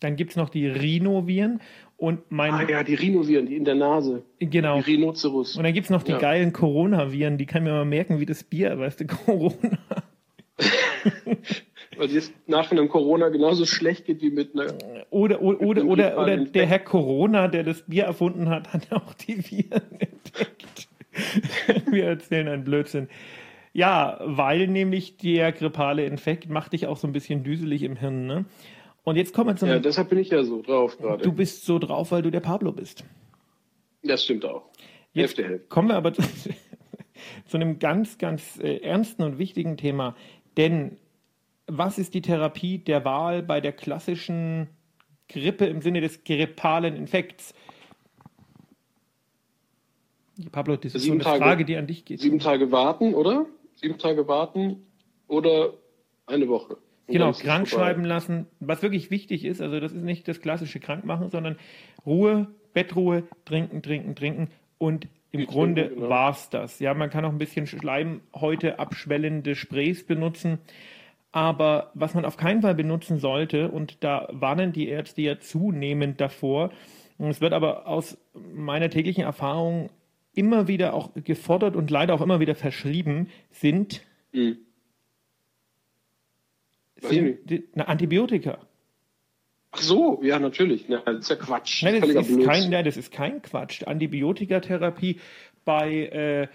Dann 0.00 0.16
gibt 0.16 0.32
es 0.32 0.36
noch 0.36 0.50
die 0.50 0.66
Rhinoviren 0.66 1.60
und 1.96 2.20
mein. 2.30 2.52
Ah 2.52 2.68
ja, 2.68 2.82
die 2.82 2.94
Rhinoviren, 2.94 3.46
die 3.46 3.56
in 3.56 3.64
der 3.64 3.74
Nase. 3.76 4.22
Genau. 4.40 4.76
Die 4.80 4.92
Rhinoceros. 4.92 5.56
Und 5.56 5.64
dann 5.64 5.72
gibt 5.72 5.84
es 5.84 5.90
noch 5.90 6.02
die 6.02 6.12
Ja. 6.12 6.18
geilen 6.18 6.52
Coronaviren, 6.52 7.38
die 7.38 7.46
kann 7.46 7.62
mir 7.64 7.72
mal 7.72 7.84
merken, 7.84 8.20
wie 8.20 8.26
das 8.26 8.44
Bier, 8.44 8.78
weißt 8.78 9.00
du, 9.00 9.06
Corona. 9.26 9.78
Weil 11.96 12.16
es 12.16 12.32
nach 12.46 12.70
einem 12.72 12.88
Corona 12.88 13.28
genauso 13.28 13.66
schlecht 13.66 14.06
geht 14.06 14.20
wie 14.20 14.30
mit 14.30 14.54
einer. 14.54 14.72
Oder, 15.10 15.40
oder, 15.42 15.60
oder, 15.60 15.84
oder, 15.84 16.18
oder 16.18 16.36
der 16.38 16.66
Herr 16.66 16.80
Corona, 16.80 17.46
der 17.48 17.62
das 17.62 17.82
Bier 17.82 18.04
erfunden 18.04 18.48
hat, 18.48 18.72
hat 18.72 18.92
auch 18.92 19.14
die 19.14 19.38
Viren 19.38 19.82
entdeckt. 20.00 20.88
Wir 21.90 22.06
erzählen 22.06 22.48
einen 22.48 22.64
Blödsinn. 22.64 23.08
Ja, 23.72 24.18
weil 24.24 24.66
nämlich 24.68 25.16
der 25.18 25.52
grippale 25.52 26.04
Infekt 26.04 26.48
macht 26.48 26.72
dich 26.72 26.86
auch 26.86 26.96
so 26.96 27.06
ein 27.06 27.12
bisschen 27.12 27.44
düselig 27.44 27.82
im 27.82 27.96
Hirn. 27.96 28.26
Ne? 28.26 28.44
Und 29.04 29.16
jetzt 29.16 29.32
kommen 29.34 29.50
wir 29.50 29.56
zu 29.56 29.66
Ja, 29.66 29.72
einem, 29.74 29.82
deshalb 29.82 30.08
bin 30.08 30.18
ich 30.18 30.30
ja 30.30 30.42
so 30.44 30.62
drauf 30.62 30.96
gerade. 30.98 31.22
du 31.22 31.32
bist 31.32 31.64
so 31.66 31.78
drauf, 31.78 32.10
weil 32.10 32.22
du 32.22 32.30
der 32.30 32.40
Pablo 32.40 32.72
bist. 32.72 33.04
Das 34.02 34.24
stimmt 34.24 34.44
auch. 34.44 34.70
Jetzt 35.12 35.36
Hälfte, 35.36 35.44
Hälfte. 35.44 35.68
kommen 35.68 35.88
wir 35.88 35.96
aber 35.96 36.12
zu, 36.14 36.22
zu 37.46 37.56
einem 37.56 37.78
ganz, 37.78 38.18
ganz 38.18 38.58
äh, 38.58 38.78
ernsten 38.78 39.22
und 39.22 39.38
wichtigen 39.38 39.76
Thema. 39.76 40.16
Denn 40.56 40.96
was 41.66 41.98
ist 41.98 42.14
die 42.14 42.22
Therapie 42.22 42.78
der 42.78 43.04
Wahl 43.04 43.42
bei 43.42 43.60
der 43.60 43.72
klassischen 43.72 44.68
Grippe 45.28 45.66
im 45.66 45.80
Sinne 45.82 46.00
des 46.00 46.24
grippalen 46.24 46.96
Infekts? 46.96 47.54
Pablo, 50.50 50.76
das 50.76 50.86
ist 50.86 50.92
so 50.94 50.98
Sieben 51.00 51.14
eine 51.16 51.24
Tage. 51.24 51.38
Frage, 51.44 51.64
die 51.64 51.76
an 51.76 51.86
dich 51.86 52.04
geht. 52.04 52.20
Sieben 52.20 52.38
Tage 52.38 52.72
warten, 52.72 53.14
oder? 53.14 53.46
Sieben 53.76 53.98
Tage 53.98 54.26
warten 54.26 54.84
oder 55.28 55.74
eine 56.26 56.48
Woche. 56.48 56.76
Genau, 57.06 57.32
krank 57.32 57.68
schreiben 57.68 58.04
lassen, 58.04 58.46
was 58.60 58.82
wirklich 58.82 59.10
wichtig 59.10 59.44
ist, 59.44 59.60
also 59.60 59.78
das 59.78 59.92
ist 59.92 60.04
nicht 60.04 60.26
das 60.26 60.40
klassische 60.40 60.80
Krankmachen, 60.80 61.30
sondern 61.30 61.56
Ruhe, 62.06 62.48
Bettruhe, 62.72 63.24
trinken, 63.44 63.82
trinken, 63.82 64.14
trinken 64.14 64.48
und 64.78 65.06
im 65.30 65.40
ich 65.40 65.46
Grunde 65.48 65.88
genau. 65.88 66.08
war 66.08 66.30
es 66.30 66.48
das. 66.48 66.78
Ja, 66.78 66.94
man 66.94 67.10
kann 67.10 67.24
auch 67.24 67.32
ein 67.32 67.38
bisschen 67.38 67.66
Schleim 67.66 68.20
heute 68.34 68.78
abschwellende 68.78 69.56
Sprays 69.56 70.06
benutzen. 70.06 70.60
Aber 71.32 71.90
was 71.94 72.14
man 72.14 72.24
auf 72.24 72.36
keinen 72.36 72.62
Fall 72.62 72.76
benutzen 72.76 73.18
sollte, 73.18 73.68
und 73.68 74.04
da 74.04 74.28
warnen 74.30 74.72
die 74.72 74.86
Ärzte 74.86 75.22
ja 75.22 75.40
zunehmend 75.40 76.20
davor, 76.20 76.70
und 77.18 77.28
es 77.30 77.40
wird 77.40 77.52
aber 77.52 77.88
aus 77.88 78.16
meiner 78.32 78.90
täglichen 78.90 79.24
Erfahrung 79.24 79.90
immer 80.34 80.68
wieder 80.68 80.94
auch 80.94 81.10
gefordert 81.14 81.74
und 81.74 81.90
leider 81.90 82.14
auch 82.14 82.20
immer 82.20 82.38
wieder 82.38 82.54
verschrieben, 82.54 83.28
sind, 83.50 84.02
mhm. 84.32 84.58
Sind 87.00 87.38
die, 87.44 87.64
na, 87.74 87.84
Antibiotika. 87.84 88.58
Ach 89.72 89.80
so, 89.80 90.20
ja, 90.22 90.38
natürlich. 90.38 90.88
Na, 90.88 91.02
das 91.04 91.20
ist 91.20 91.30
ja 91.30 91.36
Quatsch. 91.36 91.82
Nein, 91.82 92.00
das, 92.00 92.28
ist 92.28 92.44
kein, 92.44 92.70
nein, 92.70 92.84
das 92.84 92.96
ist 92.96 93.12
kein 93.12 93.42
Quatsch. 93.42 93.82
Antibiotikatherapie 93.84 95.20
bei 95.64 96.06
äh, 96.06 96.48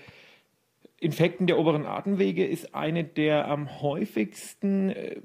Infekten 1.02 1.48
der 1.48 1.58
oberen 1.58 1.86
Atemwege 1.86 2.46
ist 2.46 2.76
eine 2.76 3.04
der 3.04 3.48
am 3.48 3.82
häufigsten, 3.82 4.90
äh, 4.90 5.22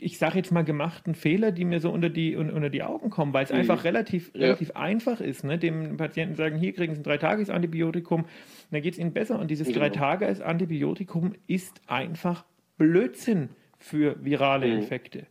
ich 0.00 0.18
sage 0.18 0.38
jetzt 0.38 0.52
mal, 0.52 0.62
gemachten 0.62 1.14
Fehler, 1.14 1.52
die 1.52 1.64
mir 1.64 1.80
so 1.80 1.90
unter 1.90 2.10
die, 2.10 2.36
unter 2.36 2.70
die 2.70 2.82
Augen 2.82 3.10
kommen, 3.10 3.32
weil 3.32 3.44
es 3.44 3.50
mhm. 3.50 3.58
einfach 3.58 3.84
relativ, 3.84 4.32
ja. 4.34 4.42
relativ 4.42 4.72
einfach 4.72 5.20
ist. 5.20 5.44
Ne? 5.44 5.58
Dem 5.58 5.96
Patienten 5.96 6.34
sagen, 6.34 6.58
hier 6.58 6.72
kriegen 6.72 6.94
Sie 6.94 7.00
ein 7.00 7.04
Drei-Tages-Antibiotikum, 7.04 8.26
dann 8.70 8.82
geht 8.82 8.94
es 8.94 8.98
Ihnen 8.98 9.12
besser. 9.12 9.38
Und 9.38 9.50
dieses 9.50 9.68
genau. 9.68 9.80
Drei-Tages-Antibiotikum 9.80 11.34
ist 11.46 11.80
einfach 11.86 12.44
Blödsinn 12.78 13.50
für 13.86 14.16
virale 14.24 14.66
mhm. 14.66 14.80
Infekte. 14.80 15.26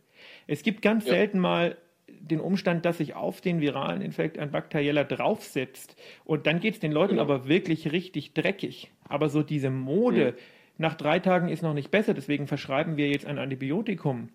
Es 0.46 0.62
gibt 0.62 0.82
ganz 0.82 1.04
ja. 1.04 1.12
selten 1.12 1.38
mal 1.38 1.76
den 2.08 2.40
Umstand, 2.40 2.84
dass 2.84 2.98
sich 2.98 3.14
auf 3.14 3.40
den 3.40 3.60
viralen 3.60 4.00
Infekt 4.00 4.38
ein 4.38 4.50
bakterieller 4.50 5.04
draufsetzt. 5.04 5.96
Und 6.24 6.46
dann 6.46 6.60
geht 6.60 6.74
es 6.74 6.80
den 6.80 6.92
Leuten 6.92 7.16
genau. 7.16 7.22
aber 7.22 7.48
wirklich 7.48 7.92
richtig 7.92 8.32
dreckig. 8.32 8.90
Aber 9.08 9.28
so 9.28 9.42
diese 9.42 9.70
Mode, 9.70 10.32
mhm. 10.32 10.36
nach 10.78 10.94
drei 10.94 11.18
Tagen 11.18 11.48
ist 11.48 11.62
noch 11.62 11.74
nicht 11.74 11.90
besser, 11.90 12.14
deswegen 12.14 12.46
verschreiben 12.46 12.96
wir 12.96 13.08
jetzt 13.08 13.26
ein 13.26 13.38
Antibiotikum. 13.38 14.30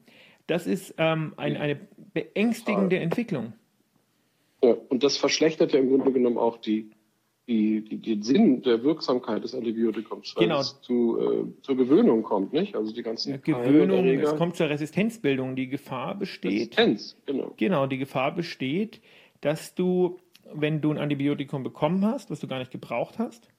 Das 0.48 0.68
ist 0.68 0.96
ähm, 0.98 1.34
ein, 1.38 1.58
eine 1.58 1.80
beängstigende 2.14 3.00
Entwicklung. 3.00 3.54
Ja, 4.64 4.76
und 4.90 5.04
das 5.04 5.18
verschlechtert 5.18 5.74
ja 5.74 5.80
im 5.80 5.90
Grunde 5.90 6.12
genommen 6.12 6.38
auch 6.38 6.58
die, 6.58 6.92
die, 7.48 7.84
die, 7.84 7.98
den 7.98 8.22
Sinn 8.22 8.62
der 8.62 8.84
Wirksamkeit 8.84 9.44
des 9.44 9.56
Antibiotikums, 9.56 10.36
weil 10.36 10.46
genau. 10.46 10.60
es 10.60 10.80
zu, 10.82 11.20
äh, 11.20 11.64
zur 11.64 11.76
Gewöhnung 11.76 12.24
kommt, 12.24 12.54
nicht? 12.54 12.76
Also 12.76 12.94
die 12.94 13.04
ganzen 13.04 13.42
Gewöhnung, 13.42 14.06
es 14.06 14.36
kommt 14.36 14.56
zur 14.56 14.70
Resistenzbildung. 14.70 15.56
Die 15.56 15.68
Gefahr 15.68 16.16
besteht. 16.16 16.52
Resistenz, 16.78 17.18
genau. 17.26 17.54
Genau, 17.58 17.88
die 17.88 17.98
Gefahr 17.98 18.34
besteht, 18.34 19.02
dass 19.42 19.76
du, 19.76 20.20
wenn 20.54 20.82
du 20.82 20.92
ein 20.92 20.98
Antibiotikum 20.98 21.64
bekommen 21.64 22.06
hast, 22.06 22.30
was 22.30 22.40
du 22.40 22.48
gar 22.48 22.60
nicht 22.60 22.72
gebraucht 22.72 23.20
hast, 23.20 23.50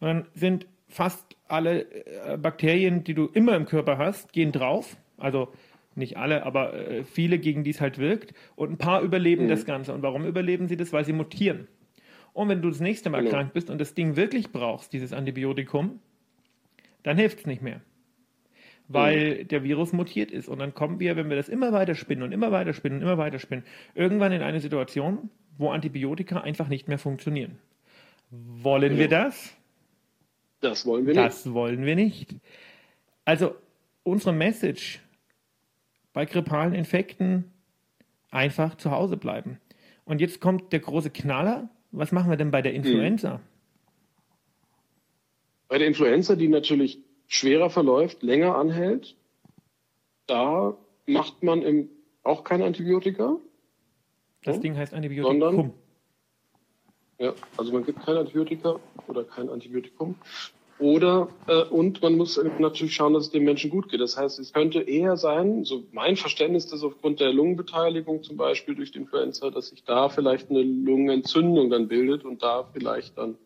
und 0.00 0.08
dann 0.08 0.26
sind 0.34 0.66
fast 0.88 1.36
alle 1.46 1.82
äh, 1.82 2.36
Bakterien, 2.36 3.04
die 3.04 3.14
du 3.14 3.26
immer 3.26 3.54
im 3.54 3.66
Körper 3.66 3.98
hast, 3.98 4.32
gehen 4.32 4.50
drauf. 4.50 4.96
Also 5.16 5.48
nicht 5.94 6.16
alle, 6.16 6.44
aber 6.44 6.74
äh, 6.74 7.04
viele, 7.04 7.38
gegen 7.38 7.64
die 7.64 7.70
es 7.70 7.80
halt 7.80 7.98
wirkt. 7.98 8.34
Und 8.56 8.72
ein 8.72 8.78
paar 8.78 9.02
überleben 9.02 9.44
mhm. 9.44 9.48
das 9.48 9.64
Ganze. 9.64 9.92
Und 9.92 10.02
warum 10.02 10.24
überleben 10.24 10.68
sie 10.68 10.76
das? 10.76 10.92
Weil 10.92 11.04
sie 11.04 11.12
mutieren. 11.12 11.68
Und 12.40 12.48
wenn 12.48 12.62
du 12.62 12.70
das 12.70 12.80
nächste 12.80 13.10
Mal 13.10 13.18
genau. 13.18 13.32
krank 13.32 13.52
bist 13.52 13.68
und 13.68 13.78
das 13.78 13.92
Ding 13.92 14.16
wirklich 14.16 14.50
brauchst, 14.50 14.94
dieses 14.94 15.12
Antibiotikum, 15.12 16.00
dann 17.02 17.18
hilft 17.18 17.40
es 17.40 17.46
nicht 17.46 17.60
mehr. 17.60 17.82
Weil 18.88 19.42
mhm. 19.42 19.48
der 19.48 19.62
Virus 19.62 19.92
mutiert 19.92 20.30
ist. 20.30 20.48
Und 20.48 20.58
dann 20.58 20.72
kommen 20.72 21.00
wir, 21.00 21.16
wenn 21.16 21.28
wir 21.28 21.36
das 21.36 21.50
immer 21.50 21.74
weiter 21.74 21.94
spinnen 21.94 22.22
und 22.22 22.32
immer 22.32 22.50
weiter 22.50 22.72
spinnen 22.72 22.96
und 22.96 23.02
immer 23.02 23.18
weiter 23.18 23.38
spinnen, 23.38 23.62
irgendwann 23.94 24.32
in 24.32 24.40
eine 24.40 24.58
Situation, 24.60 25.28
wo 25.58 25.68
Antibiotika 25.68 26.40
einfach 26.40 26.68
nicht 26.68 26.88
mehr 26.88 26.96
funktionieren. 26.98 27.58
Wollen 28.30 28.94
ja. 28.94 28.98
wir 29.00 29.08
das? 29.08 29.54
Das 30.62 30.86
wollen 30.86 31.06
wir 31.06 31.12
nicht. 31.12 31.26
Das 31.26 31.52
wollen 31.52 31.84
wir 31.84 31.94
nicht. 31.94 32.36
Also 33.26 33.54
unsere 34.02 34.32
Message 34.32 35.00
bei 36.14 36.24
grippalen 36.24 36.72
Infekten 36.72 37.52
einfach 38.30 38.76
zu 38.76 38.92
Hause 38.92 39.18
bleiben. 39.18 39.60
Und 40.06 40.22
jetzt 40.22 40.40
kommt 40.40 40.72
der 40.72 40.80
große 40.80 41.10
Knaller. 41.10 41.68
Was 41.92 42.12
machen 42.12 42.30
wir 42.30 42.36
denn 42.36 42.50
bei 42.50 42.62
der 42.62 42.72
Influenza? 42.72 43.34
Hm. 43.34 43.40
Bei 45.68 45.78
der 45.78 45.86
Influenza, 45.86 46.36
die 46.36 46.48
natürlich 46.48 46.98
schwerer 47.26 47.70
verläuft, 47.70 48.22
länger 48.22 48.56
anhält, 48.56 49.16
da 50.26 50.76
macht 51.06 51.42
man 51.42 51.62
im, 51.62 51.88
auch 52.22 52.44
kein 52.44 52.62
Antibiotika. 52.62 53.36
Das 54.44 54.56
ja, 54.56 54.62
Ding 54.62 54.76
heißt 54.76 54.94
Antibiotikum. 54.94 55.40
Sondern, 55.40 55.72
ja, 57.18 57.34
also 57.56 57.72
man 57.72 57.84
gibt 57.84 58.04
kein 58.04 58.16
Antibiotika 58.16 58.80
oder 59.06 59.24
kein 59.24 59.48
Antibiotikum. 59.48 60.16
Oder 60.80 61.28
äh, 61.46 61.62
und 61.64 62.02
man 62.02 62.16
muss 62.16 62.40
natürlich 62.58 62.94
schauen, 62.94 63.12
dass 63.12 63.24
es 63.24 63.30
dem 63.30 63.44
Menschen 63.44 63.70
gut 63.70 63.90
geht. 63.90 64.00
Das 64.00 64.16
heißt, 64.16 64.38
es 64.38 64.52
könnte 64.52 64.80
eher 64.80 65.16
sein, 65.16 65.64
so 65.64 65.84
mein 65.92 66.16
Verständnis 66.16 66.64
ist 66.72 66.82
aufgrund 66.82 67.20
der 67.20 67.32
Lungenbeteiligung 67.32 68.22
zum 68.22 68.38
Beispiel 68.38 68.74
durch 68.74 68.90
die 68.90 68.98
Influenza, 68.98 69.50
dass 69.50 69.68
sich 69.68 69.84
da 69.84 70.08
vielleicht 70.08 70.50
eine 70.50 70.62
Lungenentzündung 70.62 71.68
dann 71.70 71.88
bildet 71.88 72.24
und 72.24 72.42
da 72.42 72.64
vielleicht 72.72 73.18
dann 73.18 73.36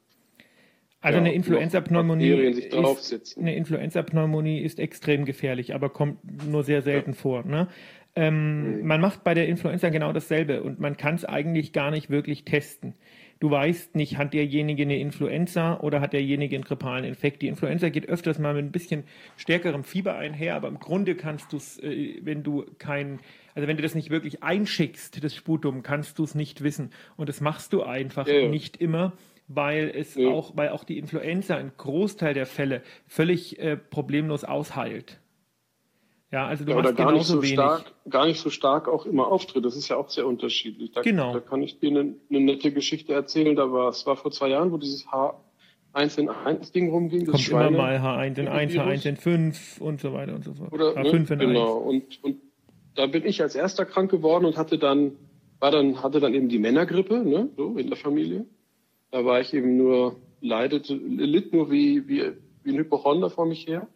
also 1.00 1.18
ja, 1.18 1.24
eine 1.24 1.34
Influenza-Pneumonie 1.34 2.30
ist, 2.30 3.36
eine 3.36 3.54
Influenza-Pneumonie 3.54 4.60
ist 4.60 4.80
extrem 4.80 5.26
gefährlich, 5.26 5.74
aber 5.74 5.90
kommt 5.90 6.46
nur 6.48 6.62
sehr 6.62 6.80
selten 6.80 7.10
ja. 7.10 7.16
vor. 7.16 7.44
Ne? 7.44 7.68
Ähm, 8.16 8.78
mhm. 8.78 8.86
Man 8.86 9.02
macht 9.02 9.22
bei 9.22 9.34
der 9.34 9.46
Influenza 9.46 9.90
genau 9.90 10.14
dasselbe 10.14 10.62
und 10.62 10.80
man 10.80 10.96
kann 10.96 11.16
es 11.16 11.26
eigentlich 11.26 11.74
gar 11.74 11.90
nicht 11.90 12.08
wirklich 12.08 12.46
testen. 12.46 12.94
Du 13.40 13.50
weißt 13.50 13.94
nicht, 13.96 14.16
hat 14.16 14.32
derjenige 14.32 14.84
eine 14.84 14.98
Influenza 14.98 15.80
oder 15.80 16.00
hat 16.00 16.12
derjenige 16.12 16.56
einen 16.56 16.64
grippalen 16.64 17.04
Infekt. 17.04 17.42
Die 17.42 17.48
Influenza 17.48 17.88
geht 17.88 18.08
öfters 18.08 18.38
mal 18.38 18.54
mit 18.54 18.64
ein 18.64 18.72
bisschen 18.72 19.04
stärkerem 19.36 19.84
Fieber 19.84 20.16
einher, 20.16 20.54
aber 20.54 20.68
im 20.68 20.78
Grunde 20.78 21.14
kannst 21.14 21.52
du 21.52 21.56
es, 21.56 21.78
äh, 21.78 22.20
wenn 22.22 22.42
du 22.42 22.64
kein, 22.78 23.20
also 23.54 23.68
wenn 23.68 23.76
du 23.76 23.82
das 23.82 23.94
nicht 23.94 24.10
wirklich 24.10 24.42
einschickst, 24.42 25.22
das 25.22 25.34
Sputum, 25.34 25.82
kannst 25.82 26.18
du 26.18 26.24
es 26.24 26.34
nicht 26.34 26.62
wissen. 26.62 26.90
Und 27.16 27.28
das 27.28 27.40
machst 27.40 27.72
du 27.72 27.82
einfach 27.82 28.26
ja, 28.26 28.34
ja. 28.34 28.48
nicht 28.48 28.76
immer 28.76 29.12
weil 29.46 29.92
es 29.94 30.14
ja. 30.14 30.28
auch, 30.28 30.56
weil 30.56 30.70
auch 30.70 30.84
die 30.84 30.98
Influenza 30.98 31.56
einen 31.56 31.72
Großteil 31.76 32.32
der 32.32 32.46
Fälle 32.46 32.82
völlig 33.06 33.58
äh, 33.58 33.76
problemlos 33.76 34.44
ausheilt. 34.44 35.20
Ja, 36.34 36.48
also 36.48 36.64
du 36.64 36.72
ja, 36.72 36.82
machst 36.82 36.96
gar 36.96 37.12
nicht 37.12 37.26
so 37.26 37.40
wenig. 37.40 37.52
stark, 37.52 37.92
gar 38.10 38.26
nicht 38.26 38.40
so 38.40 38.50
stark 38.50 38.88
auch 38.88 39.06
immer 39.06 39.28
auftritt. 39.28 39.64
Das 39.64 39.76
ist 39.76 39.88
ja 39.88 39.96
auch 39.96 40.10
sehr 40.10 40.26
unterschiedlich. 40.26 40.90
Da, 40.90 41.02
genau. 41.02 41.32
Da 41.32 41.38
kann 41.38 41.62
ich 41.62 41.78
dir 41.78 41.90
eine, 41.90 42.16
eine 42.28 42.40
nette 42.40 42.72
Geschichte 42.72 43.12
erzählen. 43.12 43.54
Da 43.54 43.70
war 43.70 43.90
es 43.90 44.04
war 44.04 44.16
vor 44.16 44.32
zwei 44.32 44.48
Jahren, 44.48 44.72
wo 44.72 44.76
dieses 44.76 45.06
H1N1-Ding 45.06 46.90
rumging. 46.90 47.26
Kommt 47.26 47.48
immer 47.48 47.70
mal 47.70 47.98
H1N1, 47.98 48.74
H1N5 48.74 49.80
und 49.80 50.00
so 50.00 50.12
weiter 50.12 50.34
und 50.34 50.42
so 50.42 50.54
fort. 50.54 50.72
Oder, 50.72 50.96
H5N1. 50.96 51.36
Ne? 51.36 51.46
Genau. 51.46 51.74
Und, 51.74 52.24
und 52.24 52.38
da 52.96 53.06
bin 53.06 53.24
ich 53.24 53.40
als 53.40 53.54
erster 53.54 53.84
krank 53.84 54.10
geworden 54.10 54.44
und 54.44 54.56
hatte 54.56 54.76
dann, 54.76 55.12
war 55.60 55.70
dann, 55.70 56.02
hatte 56.02 56.18
dann 56.18 56.34
eben 56.34 56.48
die 56.48 56.58
Männergrippe, 56.58 57.24
ne, 57.24 57.48
so 57.56 57.76
in 57.76 57.86
der 57.86 57.96
Familie. 57.96 58.44
Da 59.12 59.24
war 59.24 59.40
ich 59.40 59.54
eben 59.54 59.76
nur, 59.76 60.16
leidete, 60.40 60.94
litt 60.94 61.52
nur 61.52 61.70
wie, 61.70 62.08
wie, 62.08 62.24
wie 62.64 62.70
ein 62.72 62.78
Hypochonder 62.78 63.30
vor 63.30 63.46
mich 63.46 63.68
her. 63.68 63.86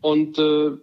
Und 0.00 0.38
äh, 0.38 0.76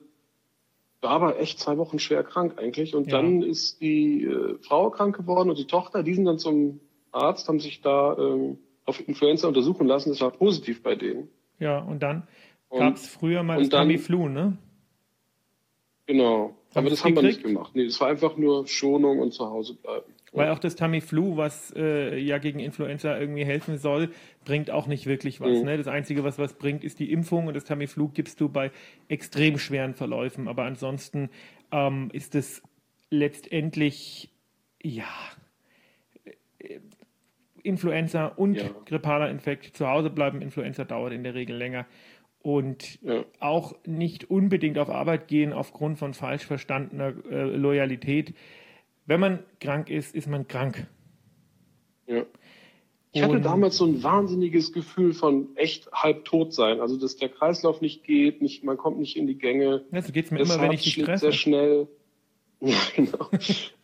war 1.02 1.12
aber 1.12 1.40
echt 1.40 1.60
zwei 1.60 1.78
Wochen 1.78 2.00
schwer 2.00 2.24
krank 2.24 2.58
eigentlich. 2.58 2.96
Und 2.96 3.08
ja. 3.08 3.18
dann 3.18 3.42
ist 3.42 3.82
die 3.82 4.24
äh, 4.24 4.58
Frau 4.62 4.90
krank 4.90 5.16
geworden 5.16 5.50
und 5.50 5.58
die 5.58 5.68
Tochter, 5.68 6.04
die 6.04 6.14
sind 6.14 6.26
dann 6.26 6.38
zum 6.38 6.80
Arzt, 7.12 7.48
haben 7.48 7.60
sich 7.60 7.82
da 7.82 8.18
ähm, 8.18 8.60
auf 8.86 9.06
Influenza 9.08 9.48
untersuchen 9.48 9.88
lassen. 9.88 10.10
Das 10.10 10.22
war 10.22 10.32
positiv 10.32 10.84
bei 10.84 10.96
denen. 10.96 11.30
Ja, 11.60 11.80
und 11.80 12.02
dann 12.02 12.28
gab 12.70 12.96
es 12.96 13.08
früher 13.08 13.44
mal 13.44 13.60
das 13.60 13.70
dann, 13.70 13.88
Tamiflu, 13.88 14.28
ne? 14.30 14.58
Genau. 16.08 16.56
aber 16.74 16.90
das 16.90 17.04
haben 17.04 17.16
wir 17.16 17.22
nicht 17.22 17.44
gemacht. 17.44 17.72
Nee, 17.76 17.86
das 17.86 18.00
war 18.02 18.08
einfach 18.08 18.36
nur 18.38 18.68
Schonung 18.68 19.20
und 19.20 19.34
zu 19.34 19.46
Hause 19.46 19.76
bleiben. 19.76 20.14
Weil 20.34 20.50
auch 20.50 20.60
das 20.60 20.76
Tamiflu, 20.76 21.36
was 21.36 21.74
äh, 21.76 22.18
ja 22.18 22.38
gegen 22.38 22.60
Influenza 22.60 23.20
irgendwie 23.20 23.44
helfen 23.44 23.78
soll, 23.78 24.12
bringt 24.46 24.72
auch 24.72 24.88
nicht 24.88 25.06
wirklich 25.06 25.42
was. 25.42 25.60
Mhm. 25.60 25.66
Ne? 25.66 25.78
Das 25.78 25.88
Einzige, 25.88 26.24
was 26.24 26.40
was 26.40 26.54
bringt, 26.54 26.86
ist 26.86 27.00
die 27.00 27.12
Impfung 27.12 27.48
und 27.48 27.54
das 27.54 27.66
Tamiflu 27.66 28.08
gibst 28.08 28.40
du 28.40 28.48
bei 28.48 28.72
extrem 29.10 29.58
schweren 29.58 29.94
Verläufen. 29.94 30.48
Aber 30.48 30.64
ansonsten 30.64 31.30
ähm, 31.74 32.10
ist 32.14 32.36
es 32.36 32.64
letztendlich, 33.10 34.30
ja, 34.82 35.04
äh, 36.60 36.80
Influenza 37.64 38.28
und 38.28 38.56
ja. 38.56 38.70
grippaler 38.86 39.30
Infekt. 39.30 39.76
Zu 39.76 39.88
Hause 39.88 40.10
bleiben, 40.10 40.42
Influenza 40.42 40.86
dauert 40.86 41.14
in 41.14 41.24
der 41.24 41.36
Regel 41.36 41.58
länger. 41.58 41.86
Und 42.42 43.00
ja. 43.04 43.24
auch 43.40 43.76
nicht 43.86 44.32
unbedingt 44.32 44.80
auf 44.80 44.90
Arbeit 44.90 45.28
gehen 45.28 45.54
aufgrund 45.54 46.00
von 46.00 46.14
falsch 46.14 46.46
verstandener 46.46 47.14
äh, 47.30 47.44
Loyalität 47.56 48.34
wenn 49.06 49.20
man 49.20 49.40
krank 49.60 49.90
ist, 49.90 50.16
ist 50.16 50.28
man 50.28 50.48
krank. 50.48 50.88
Ja. 52.08 52.26
Ich 53.14 53.22
hatte 53.22 53.42
damals 53.42 53.76
so 53.78 53.86
ein 53.86 54.02
wahnsinniges 54.04 54.72
Gefühl 54.72 55.14
von 55.14 55.50
echt 55.58 55.92
halb 55.92 56.24
tot 56.24 56.54
sein. 56.54 56.80
Also, 56.80 56.98
dass 56.98 57.18
der 57.18 57.28
Kreislauf 57.28 57.82
nicht 57.82 58.06
geht, 58.06 58.42
nicht, 58.42 58.64
man 58.64 58.78
kommt 58.78 59.00
nicht 59.00 59.18
in 59.18 59.28
die 59.28 59.38
Gänge. 59.38 59.84
Ja, 59.92 60.02
so 60.02 60.14
geht's 60.14 60.32
mir 60.32 60.40
immer, 60.40 60.62
wenn 60.62 60.72
ich 60.72 60.84
dich 60.84 60.96
treffe. 61.04 61.20
sehr 61.20 61.32
schnell. 61.34 61.88
Ja, 62.64 62.78
genau. 62.96 63.28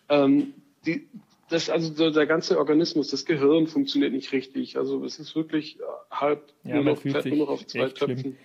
ähm, 0.10 0.54
die, 0.86 1.08
das, 1.50 1.68
also 1.72 1.92
so 1.96 2.12
der 2.12 2.28
ganze 2.28 2.60
Organismus, 2.60 3.08
das 3.10 3.26
Gehirn 3.26 3.66
funktioniert 3.66 4.14
nicht 4.14 4.32
richtig. 4.34 4.78
Also 4.78 5.04
es 5.04 5.18
ist 5.18 5.36
wirklich 5.36 5.80
halb 6.12 6.54
Ja, 6.64 6.76
nur, 6.76 6.84
noch, 6.84 7.02
fühlt 7.02 7.26
nur 7.26 7.38
noch 7.38 7.50
auf 7.50 7.66
zwei. 7.66 7.90
Töpfen. 7.90 8.38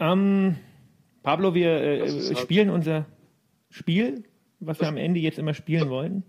Ähm, 0.00 0.56
Pablo, 1.22 1.54
wir 1.54 1.70
äh, 1.80 1.98
Das 2.00 2.26
halt- 2.28 2.38
spielen 2.40 2.70
unser 2.70 3.06
Spiel, 3.70 4.24
was 4.66 4.80
wir 4.80 4.88
am 4.88 4.96
Ende 4.96 5.20
jetzt 5.20 5.38
immer 5.38 5.54
spielen 5.54 5.88
wollen. 5.90 6.22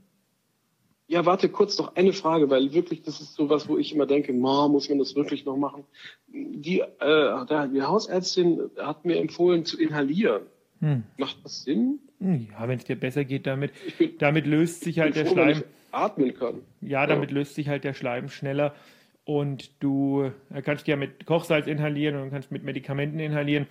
Ja, 1.08 1.26
warte 1.26 1.50
kurz 1.50 1.78
noch 1.78 1.96
eine 1.96 2.14
Frage, 2.14 2.50
weil 2.50 2.74
wirklich, 2.74 3.04
das 3.04 3.22
ist 3.22 3.36
sowas, 3.36 3.70
wo 3.70 3.78
ich 3.78 3.94
immer 3.94 4.08
denke, 4.08 4.34
ma, 4.34 4.68
muss 4.68 4.90
man 4.90 4.98
das 4.98 5.16
wirklich 5.16 5.46
noch 5.46 5.56
machen? 5.56 5.84
Die, 6.28 6.80
äh, 6.80 7.68
die 7.72 7.82
Hausärztin 7.84 8.72
hat 8.78 9.06
mir 9.06 9.18
empfohlen 9.18 9.66
zu 9.66 9.80
inhalieren. 9.80 10.44
Hm. 10.80 11.04
Macht 11.18 11.38
das 11.44 11.64
Sinn? 11.64 12.00
Ja, 12.20 12.68
wenn 12.68 12.80
es 12.80 12.86
dir 12.86 12.96
besser 12.96 13.24
geht 13.24 13.46
damit. 13.46 13.72
Bin, 13.98 14.12
Damit 14.18 14.48
löst 14.48 14.84
sich 14.84 15.00
halt 15.00 15.16
der 15.16 15.28
froh, 15.28 15.34
Schleim. 15.34 15.64
atmen 15.92 16.34
kann. 16.34 16.62
Ja, 16.82 17.06
damit 17.06 17.30
löst 17.32 17.56
sich 17.56 17.68
halt 17.68 17.84
der 17.84 17.94
Schleim 17.94 18.30
schneller. 18.30 18.74
Und 19.26 19.72
du 19.84 20.32
äh, 20.54 20.62
kannst 20.62 20.88
ja 20.88 20.96
mit 20.96 21.26
Kochsalz 21.26 21.68
inhalieren 21.68 22.16
und 22.22 22.32
kannst 22.32 22.52
mit 22.52 22.64
Medikamenten 22.64 23.20
inhalieren. 23.20 23.68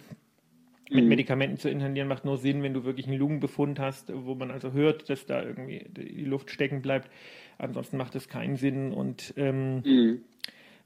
Mit 0.90 1.04
Mhm. 1.04 1.08
Medikamenten 1.08 1.56
zu 1.58 1.68
inhalieren 1.70 2.08
macht 2.08 2.24
nur 2.24 2.36
Sinn, 2.36 2.62
wenn 2.62 2.74
du 2.74 2.84
wirklich 2.84 3.06
einen 3.08 3.18
Lungenbefund 3.18 3.78
hast, 3.78 4.12
wo 4.14 4.34
man 4.34 4.50
also 4.50 4.72
hört, 4.72 5.08
dass 5.08 5.24
da 5.26 5.42
irgendwie 5.42 5.86
die 5.88 6.24
Luft 6.24 6.50
stecken 6.50 6.82
bleibt. 6.82 7.10
Ansonsten 7.58 7.96
macht 7.96 8.14
das 8.14 8.28
keinen 8.28 8.56
Sinn. 8.56 8.92
Und 8.92 9.32
ähm, 9.36 9.76
Mhm. 9.84 10.20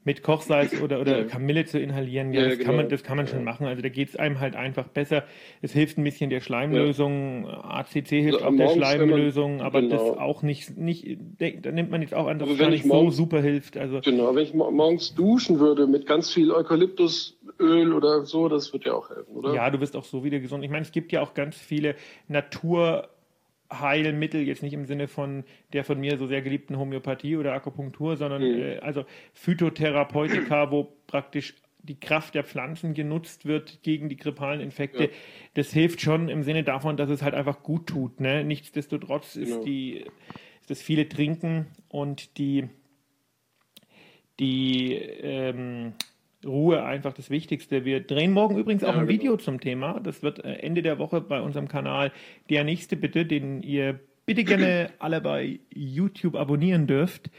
Mit 0.05 0.23
Kochsalz 0.23 0.81
oder, 0.81 1.01
oder 1.01 1.19
Ja. 1.19 1.23
Kamille 1.25 1.65
zu 1.65 1.77
inhalieren, 1.77 2.31
ja, 2.33 2.45
das, 2.45 2.57
kann 2.57 2.67
genau. 2.67 2.77
man, 2.77 2.89
das 2.89 3.03
kann 3.03 3.17
man 3.17 3.27
schon 3.27 3.43
machen. 3.43 3.67
Also 3.67 3.81
da 3.81 3.89
geht 3.89 4.09
es 4.09 4.15
einem 4.15 4.39
halt 4.39 4.55
einfach 4.55 4.87
besser. 4.87 5.23
Es 5.61 5.73
hilft 5.73 5.97
ein 5.97 6.03
bisschen 6.05 6.29
der 6.29 6.39
Schleimlösung. 6.39 7.45
ACC 7.47 8.07
hilft 8.07 8.35
Also 8.41 8.45
auch 8.45 8.49
der 8.49 8.51
wenn 8.51 8.57
man- 8.65 8.75
Schleimlösung, 8.75 9.61
aber 9.61 9.81
das 9.81 10.01
genau. 10.01 10.17
auch 10.17 10.41
nicht, 10.41 10.77
nicht, 10.77 11.17
da 11.37 11.71
nimmt 11.71 11.91
man 11.91 12.01
jetzt 12.01 12.13
auch 12.13 12.27
an, 12.27 12.39
dass 12.39 12.47
Aber 12.47 12.53
es 12.53 12.59
gar 12.59 12.67
ich 12.69 12.73
nicht 12.75 12.83
so 12.83 12.87
morgens- 12.93 13.17
super 13.17 13.41
hilft. 13.41 13.75
Also 13.77 13.99
Genau, 13.99 14.33
wenn 14.33 14.43
ich 14.43 14.53
mo- 14.53 14.71
morgens 14.71 15.13
duschen 15.15 15.59
würde 15.59 15.85
mit 15.85 16.05
ganz 16.05 16.31
viel 16.33 16.51
Eukalyptusöl 16.51 17.93
oder 17.93 18.25
so, 18.25 18.47
das 18.47 18.71
wird 18.73 18.85
ja 18.85 18.93
auch 18.93 19.09
helfen, 19.09 19.35
oder? 19.35 19.53
ja, 19.53 19.69
du 19.69 19.79
wirst 19.81 19.95
auch 19.95 20.05
so 20.05 20.23
wieder 20.23 20.39
gesund. 20.39 20.63
Ich 20.63 20.69
meine, 20.71 20.83
es 20.83 20.91
gibt 20.91 21.11
ja 21.11 21.21
auch 21.21 21.33
ganz 21.33 21.57
viele 21.57 21.95
Naturheilmittel, 23.69 24.41
jetzt 24.41 24.63
nicht 24.63 24.73
im 24.73 24.85
Sinne 24.85 25.07
von 25.07 25.43
der 25.73 25.83
von 25.83 25.99
mir 25.99 26.17
so 26.17 26.27
sehr 26.27 26.41
geliebten 26.41 26.77
Homöopathie 26.77 27.37
oder 27.37 27.53
Akupunktur, 27.53 28.17
sondern 28.17 28.41
Mhm. 28.41 28.59
äh, 28.61 28.77
also 28.79 29.05
Phytotherapeutika, 29.33 30.71
wo 30.71 30.91
praktisch 31.07 31.55
die 31.81 31.99
Kraft 31.99 32.35
der 32.35 32.43
Pflanzen 32.43 32.93
genutzt 32.93 33.45
wird 33.45 33.81
gegen 33.83 34.09
die 34.09 34.17
grippalen 34.17 34.59
Infekte. 34.59 35.03
Ja. 35.05 35.09
Das 35.53 35.71
hilft 35.71 36.01
schon 36.01 36.27
im 36.27 36.43
Sinne 36.43 36.63
davon, 36.63 36.97
dass 36.97 37.09
es 37.09 37.21
halt 37.21 37.33
einfach 37.33 37.63
gut 37.63 37.87
tut. 37.87 38.19
Ne? 38.19 38.43
Nichtsdestotrotz 38.43 39.35
ist, 39.35 39.49
Genau. 39.51 39.63
die, 39.63 40.05
ist 40.61 40.69
das 40.69 40.81
viele 40.81 41.07
Trinken 41.07 41.67
und 41.87 42.37
die, 42.37 42.67
die 44.39 44.93
ähm, 44.95 45.93
Ruhe 46.45 46.83
einfach 46.83 47.13
das 47.13 47.29
Wichtigste. 47.29 47.85
Wir 47.85 47.99
drehen 48.01 48.31
morgen 48.31 48.57
übrigens 48.57 48.83
auch 48.83 48.89
Ja, 48.95 49.01
ein 49.01 49.07
genau. 49.07 49.19
Video 49.19 49.37
zum 49.37 49.59
Thema. 49.59 49.99
Das 49.99 50.23
wird 50.23 50.43
äh, 50.43 50.53
Ende 50.53 50.81
der 50.81 50.97
Woche 50.99 51.21
bei 51.21 51.41
unserem 51.41 51.67
Kanal 51.67 52.11
Der 52.49 52.63
nächste 52.63 52.95
bitte, 52.95 53.25
den 53.25 53.61
ihr 53.61 53.99
bitte 54.25 54.43
gerne 54.43 54.91
alle 54.99 55.21
bei 55.21 55.59
YouTube 55.73 56.35
abonnieren 56.35 56.87
dürft, 56.87 57.29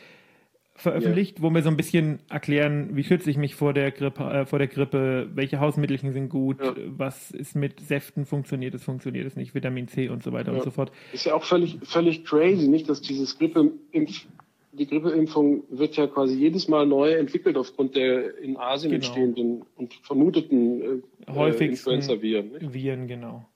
veröffentlicht, 0.74 1.42
wo 1.42 1.50
wir 1.50 1.62
so 1.62 1.68
ein 1.68 1.76
bisschen 1.76 2.20
erklären, 2.30 2.96
wie 2.96 3.04
schütze 3.04 3.30
ich 3.30 3.36
mich 3.36 3.54
vor 3.54 3.74
der 3.74 3.90
Grippe, 3.90 4.24
äh, 4.24 4.46
vor 4.46 4.58
der 4.58 4.68
Grippe, 4.68 5.28
welche 5.34 5.60
Hausmittelchen 5.60 6.12
sind 6.12 6.28
gut, 6.30 6.62
Ja. 6.62 6.74
was 6.86 7.30
ist 7.30 7.54
mit 7.54 7.80
Säften, 7.80 8.24
funktioniert 8.24 8.74
es, 8.74 8.82
funktioniert 8.82 9.26
es 9.26 9.36
nicht, 9.36 9.54
Vitamin 9.54 9.88
C 9.88 10.08
und 10.08 10.22
so 10.22 10.32
weiter 10.32 10.52
und 10.52 10.58
Ja. 10.58 10.64
so 10.64 10.70
fort. 10.70 10.90
Ist 11.12 11.26
ja 11.26 11.34
auch 11.34 11.44
völlig, 11.44 11.78
völlig 11.82 12.24
crazy, 12.24 12.66
nicht, 12.68 12.88
dass 12.88 13.02
dieses 13.02 13.38
Grippeimpf, 13.38 14.26
die 14.72 14.86
Grippeimpfung 14.86 15.64
wird 15.68 15.96
ja 15.96 16.06
quasi 16.06 16.34
jedes 16.38 16.68
Mal 16.68 16.86
neu 16.86 17.12
entwickelt 17.12 17.56
aufgrund 17.56 17.96
der 17.96 18.38
in 18.38 18.56
Asien 18.56 18.92
Genau. 18.92 19.04
entstehenden 19.04 19.64
und 19.76 19.94
vermuteten 20.02 21.02
äh, 21.26 21.32
Häufigsten 21.32 21.90
Influenza-Viren. 21.90 22.52
nicht? 22.52 22.72
Viren, 22.72 23.06
genau. 23.08 23.46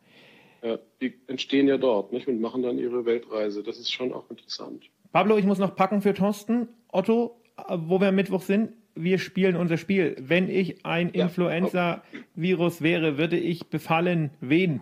Ja, 0.62 0.78
die 1.00 1.14
entstehen 1.26 1.68
ja 1.68 1.76
dort 1.76 2.12
nicht, 2.12 2.26
und 2.26 2.40
machen 2.40 2.62
dann 2.62 2.78
ihre 2.78 3.04
Weltreise. 3.04 3.62
Das 3.62 3.78
ist 3.78 3.92
schon 3.92 4.12
auch 4.12 4.28
interessant. 4.30 4.84
Pablo, 5.12 5.36
ich 5.36 5.44
muss 5.44 5.58
noch 5.58 5.76
packen 5.76 6.00
für 6.02 6.14
Thorsten. 6.14 6.68
Otto, 6.88 7.36
äh, 7.68 7.76
wo 7.78 8.00
wir 8.00 8.08
am 8.08 8.14
Mittwoch 8.16 8.42
sind, 8.42 8.72
wir 8.96 9.18
spielen 9.18 9.56
unser 9.56 9.76
Spiel. 9.76 10.16
Wenn 10.20 10.48
ich 10.48 10.84
ein 10.86 11.10
Ja. 11.14 11.24
Influenza-Virus 11.24 12.80
wäre, 12.82 13.18
würde 13.18 13.36
ich 13.38 13.66
befallen 13.66 14.30
wen? 14.40 14.80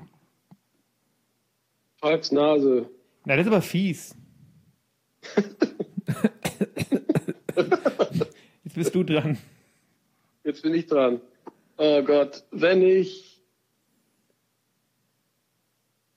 Falks 1.97 2.33
Nase. 2.33 2.89
Na, 3.25 3.37
das 3.37 3.47
ist 3.47 3.53
aber 3.53 3.63
fies. 3.63 4.17
Jetzt 8.65 8.75
bist 8.75 8.95
du 8.95 9.03
dran. 9.03 9.39
Jetzt 10.45 10.63
bin 10.63 10.75
ich 10.75 10.87
dran. 10.87 11.21
Oh 11.77 12.03
Gott, 12.03 12.45
wenn 12.51 12.83
ich, 12.83 13.43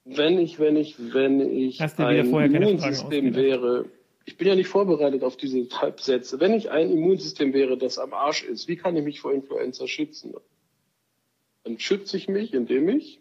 wenn 0.03 0.39
ich, 0.39 0.59
wenn 0.59 0.75
ich, 0.75 0.95
wenn 1.13 1.39
ich 1.39 1.81
Hast 1.81 1.99
ein 1.99 2.33
Immunsystem 2.33 3.35
wäre, 3.35 3.85
ich 4.25 4.37
bin 4.37 4.47
ja 4.47 4.55
nicht 4.55 4.67
vorbereitet 4.67 5.23
auf 5.23 5.37
diese 5.37 5.67
Halbsätze. 5.69 6.39
Wenn 6.39 6.53
ich 6.53 6.71
ein 6.71 6.89
Immunsystem 6.91 7.53
wäre, 7.53 7.77
das 7.77 7.99
am 7.99 8.13
Arsch 8.13 8.43
ist, 8.43 8.67
wie 8.67 8.75
kann 8.75 8.95
ich 8.95 9.03
mich 9.03 9.19
vor 9.19 9.33
Influenza 9.33 9.87
schützen? 9.87 10.33
Dann 11.63 11.79
schütze 11.79 12.17
ich 12.17 12.27
mich, 12.27 12.53
indem 12.53 12.89
ich 12.89 13.19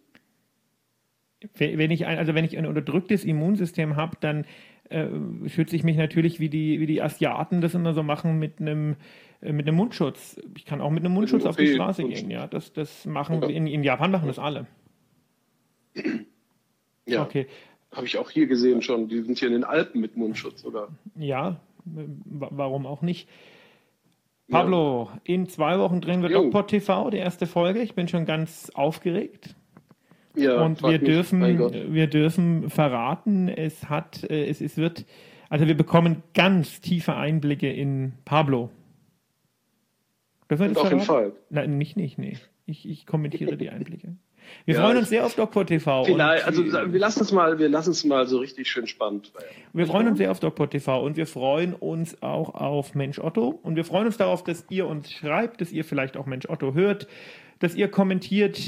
Wenn 1.56 1.90
ich 1.90 2.06
ein, 2.06 2.18
also 2.18 2.34
wenn 2.34 2.44
ich 2.44 2.56
ein 2.56 2.66
unterdrücktes 2.66 3.24
Immunsystem 3.24 3.96
habe, 3.96 4.16
dann 4.20 4.46
äh, 4.90 5.06
schütze 5.48 5.76
ich 5.76 5.84
mich 5.84 5.96
natürlich 5.96 6.40
wie 6.40 6.48
die, 6.48 6.80
wie 6.80 6.86
die 6.86 7.02
Asiaten 7.02 7.60
das 7.60 7.74
immer 7.74 7.94
so 7.94 8.02
machen 8.02 8.38
mit 8.38 8.60
einem 8.60 8.96
äh, 9.40 9.52
mit 9.52 9.66
einem 9.66 9.76
Mundschutz. 9.76 10.40
Ich 10.56 10.64
kann 10.64 10.80
auch 10.80 10.90
mit 10.90 11.04
einem 11.04 11.14
Mundschutz 11.14 11.44
auf 11.46 11.56
die 11.56 11.68
Straße 11.74 12.04
gehen. 12.04 12.30
Ja, 12.30 12.46
das, 12.46 12.72
das 12.72 13.04
machen 13.06 13.40
Ja. 13.42 13.48
in, 13.48 13.66
in 13.66 13.82
Japan 13.82 14.10
machen 14.10 14.26
das 14.28 14.38
alle. 14.38 14.66
ja, 17.06 17.22
Okay. 17.22 17.46
habe 17.92 18.06
ich 18.06 18.18
auch 18.18 18.30
hier 18.30 18.46
gesehen 18.46 18.82
schon. 18.82 19.08
Die 19.08 19.20
sind 19.22 19.38
hier 19.38 19.48
in 19.48 19.54
den 19.54 19.64
Alpen 19.64 20.00
mit 20.00 20.16
Mundschutz 20.16 20.62
sogar. 20.62 20.88
Ja, 21.16 21.60
äh, 21.86 22.04
wa- 22.24 22.48
warum 22.52 22.86
auch 22.86 23.02
nicht? 23.02 23.28
Pablo, 24.50 25.08
in 25.24 25.48
zwei 25.48 25.78
Wochen 25.78 26.02
drehen 26.02 26.20
wir 26.22 26.30
Jo. 26.30 26.42
Dogpot 26.42 26.68
TV, 26.68 27.08
die 27.10 27.16
erste 27.16 27.46
Folge. 27.46 27.80
Ich 27.80 27.94
bin 27.94 28.08
schon 28.08 28.26
ganz 28.26 28.70
aufgeregt. 28.74 29.54
Ja, 30.36 30.62
Und 30.62 30.82
wir 30.82 30.90
mich, 30.90 31.00
dürfen, 31.02 31.92
wir 31.94 32.06
dürfen 32.08 32.70
verraten, 32.70 33.48
es 33.48 33.88
hat, 33.88 34.24
äh, 34.28 34.46
es, 34.46 34.60
es 34.60 34.76
wird, 34.76 35.04
also 35.48 35.66
wir 35.66 35.76
bekommen 35.76 36.22
ganz 36.34 36.80
tiefe 36.80 37.14
Einblicke 37.14 37.72
in 37.72 38.14
Pablo. 38.24 38.70
Dürfen 40.50 40.62
wir 40.62 40.68
Und 40.68 40.76
das 40.76 40.84
auch 40.84 40.90
in 40.90 41.00
verraten? 41.00 41.32
Falk. 41.32 41.34
Nein, 41.50 41.78
nicht, 41.78 41.96
nicht, 41.96 42.18
nee. 42.18 42.36
Ich, 42.66 42.88
ich 42.88 43.06
kommentiere 43.06 43.56
die 43.56 43.70
Einblicke. 43.70 44.16
Wir 44.66 44.74
Ja, 44.74 44.82
freuen 44.82 44.98
uns 44.98 45.08
sehr 45.08 45.24
auf 45.24 45.34
Dogpot 45.34 45.68
TV. 45.68 46.04
Vielleicht, 46.04 46.46
und, 46.46 46.74
also 46.74 46.92
wir 46.92 47.00
lassen 47.00 47.22
es 47.22 47.32
mal, 47.32 47.58
wir 47.58 47.68
lassen 47.70 47.92
es 47.92 48.04
mal 48.04 48.26
so 48.26 48.38
richtig 48.38 48.70
schön 48.70 48.86
spannend. 48.86 49.32
Wir 49.72 49.86
freuen 49.86 50.08
uns 50.08 50.18
sehr 50.18 50.30
auf 50.30 50.38
Dogpot 50.38 50.70
TV 50.70 51.02
und 51.02 51.16
wir 51.16 51.26
freuen 51.26 51.72
uns 51.72 52.22
auch 52.22 52.54
auf 52.54 52.94
Mensch 52.94 53.18
Otto 53.18 53.48
und 53.62 53.76
wir 53.76 53.86
freuen 53.86 54.06
uns 54.06 54.18
darauf, 54.18 54.44
dass 54.44 54.66
ihr 54.68 54.86
uns 54.86 55.10
schreibt, 55.10 55.62
dass 55.62 55.72
ihr 55.72 55.82
vielleicht 55.84 56.18
auch 56.18 56.26
Mensch 56.26 56.46
Otto 56.48 56.74
hört, 56.74 57.06
dass 57.58 57.74
ihr 57.74 57.88
kommentiert, 57.88 58.58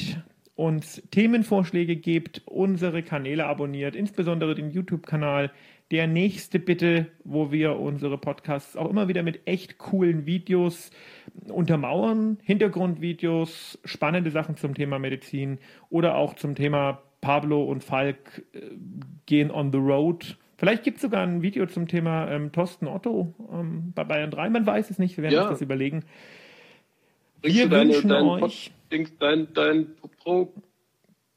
uns 0.57 1.03
Themenvorschläge 1.11 1.97
gebt, 1.97 2.43
unsere 2.47 3.03
Kanäle 3.03 3.47
abonniert, 3.47 3.95
insbesondere 3.95 4.55
den 4.55 4.71
YouTube-Kanal. 4.71 5.53
Der 5.93 6.09
nächste 6.09 6.59
bitte, 6.59 7.07
wo 7.23 7.53
wir 7.53 7.79
unsere 7.79 8.19
Podcasts 8.19 8.77
auch 8.77 8.91
immer 8.91 9.07
wieder 9.07 9.23
mit 9.23 9.47
echt 9.47 9.79
coolen 9.79 10.27
Videos 10.27 10.91
untermauern, 11.49 12.39
Hintergrundvideos, 12.43 13.79
spannende 13.85 14.31
Sachen 14.31 14.57
zum 14.57 14.75
Thema 14.75 14.99
Medizin 14.99 15.59
oder 15.91 16.17
auch 16.17 16.35
zum 16.35 16.55
Thema 16.55 17.03
Pablo 17.21 17.63
und 17.65 17.85
Falk 17.85 18.45
äh, 18.53 18.61
gehen 19.27 19.51
on 19.51 19.71
the 19.73 19.79
road. 19.79 20.37
Vielleicht 20.59 20.85
gibt 20.85 20.97
es 20.97 21.03
sogar 21.03 21.23
ein 21.23 21.43
Video 21.43 21.67
zum 21.67 21.87
Thema 21.87 22.31
ähm, 22.31 22.51
Thorsten 22.51 22.87
Otto 22.89 23.35
ähm, 23.53 23.93
bei 23.95 24.05
Bayern 24.05 24.31
3. 24.31 24.49
Man 24.51 24.67
weiß 24.67 24.91
es 24.91 24.99
nicht, 24.99 25.17
wir 25.17 25.23
werden 25.25 25.35
Ja. 25.35 25.43
uns 25.43 25.51
das 25.51 25.61
überlegen. 25.61 26.03
Wir 27.43 27.65
du 27.65 27.71
deine, 27.71 27.93
wünschen 27.95 28.09
dein, 28.09 28.25
euch- 28.25 28.71
dein, 29.21 29.49
dein 29.55 29.87
Pro, 30.23 30.53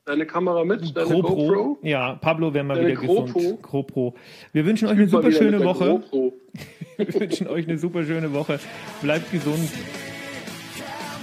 deine 0.05 0.25
Kamera 0.25 0.63
mit, 0.65 0.95
deine 0.95 1.07
GoPro. 1.07 1.35
GoPro? 1.35 1.77
Ja, 1.83 2.15
Pablo 2.15 2.53
wäre 2.53 2.63
mal 2.63 2.75
Deine 2.75 2.89
wieder 2.89 3.01
GoPro. 3.01 3.33
gesund. 3.39 3.61
GoPro. 3.61 4.15
Wir 4.53 4.65
wünschen 4.65 4.87
euch 4.87 4.97
eine 4.97 5.07
super 5.07 5.31
schöne 5.31 5.63
Woche. 5.63 6.01
Wir 6.97 7.13
wünschen 7.13 7.47
euch 7.47 7.65
eine 7.67 7.77
super 7.77 8.03
schöne 8.03 8.33
Woche. 8.33 8.59
Bleibt 9.01 9.31
gesund. 9.31 9.69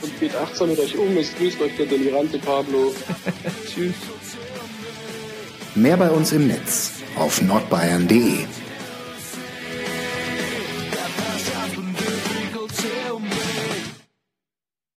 Und 0.03 0.21
geht 0.21 0.35
achtsam 0.37 0.71
mit 0.71 0.79
euch 0.79 0.97
um. 0.97 1.17
Es 1.17 1.35
grüßt 1.37 1.61
euch 1.61 1.77
der 1.77 1.87
delirante 1.87 2.39
Pablo. 2.39 2.93
Tschüss. 3.67 3.95
Mehr 5.75 5.97
bei 5.99 6.11
uns 6.11 6.33
im 6.33 6.47
Netz 6.47 7.03
auf 7.19 7.43
nordbayern.de. 7.43 8.45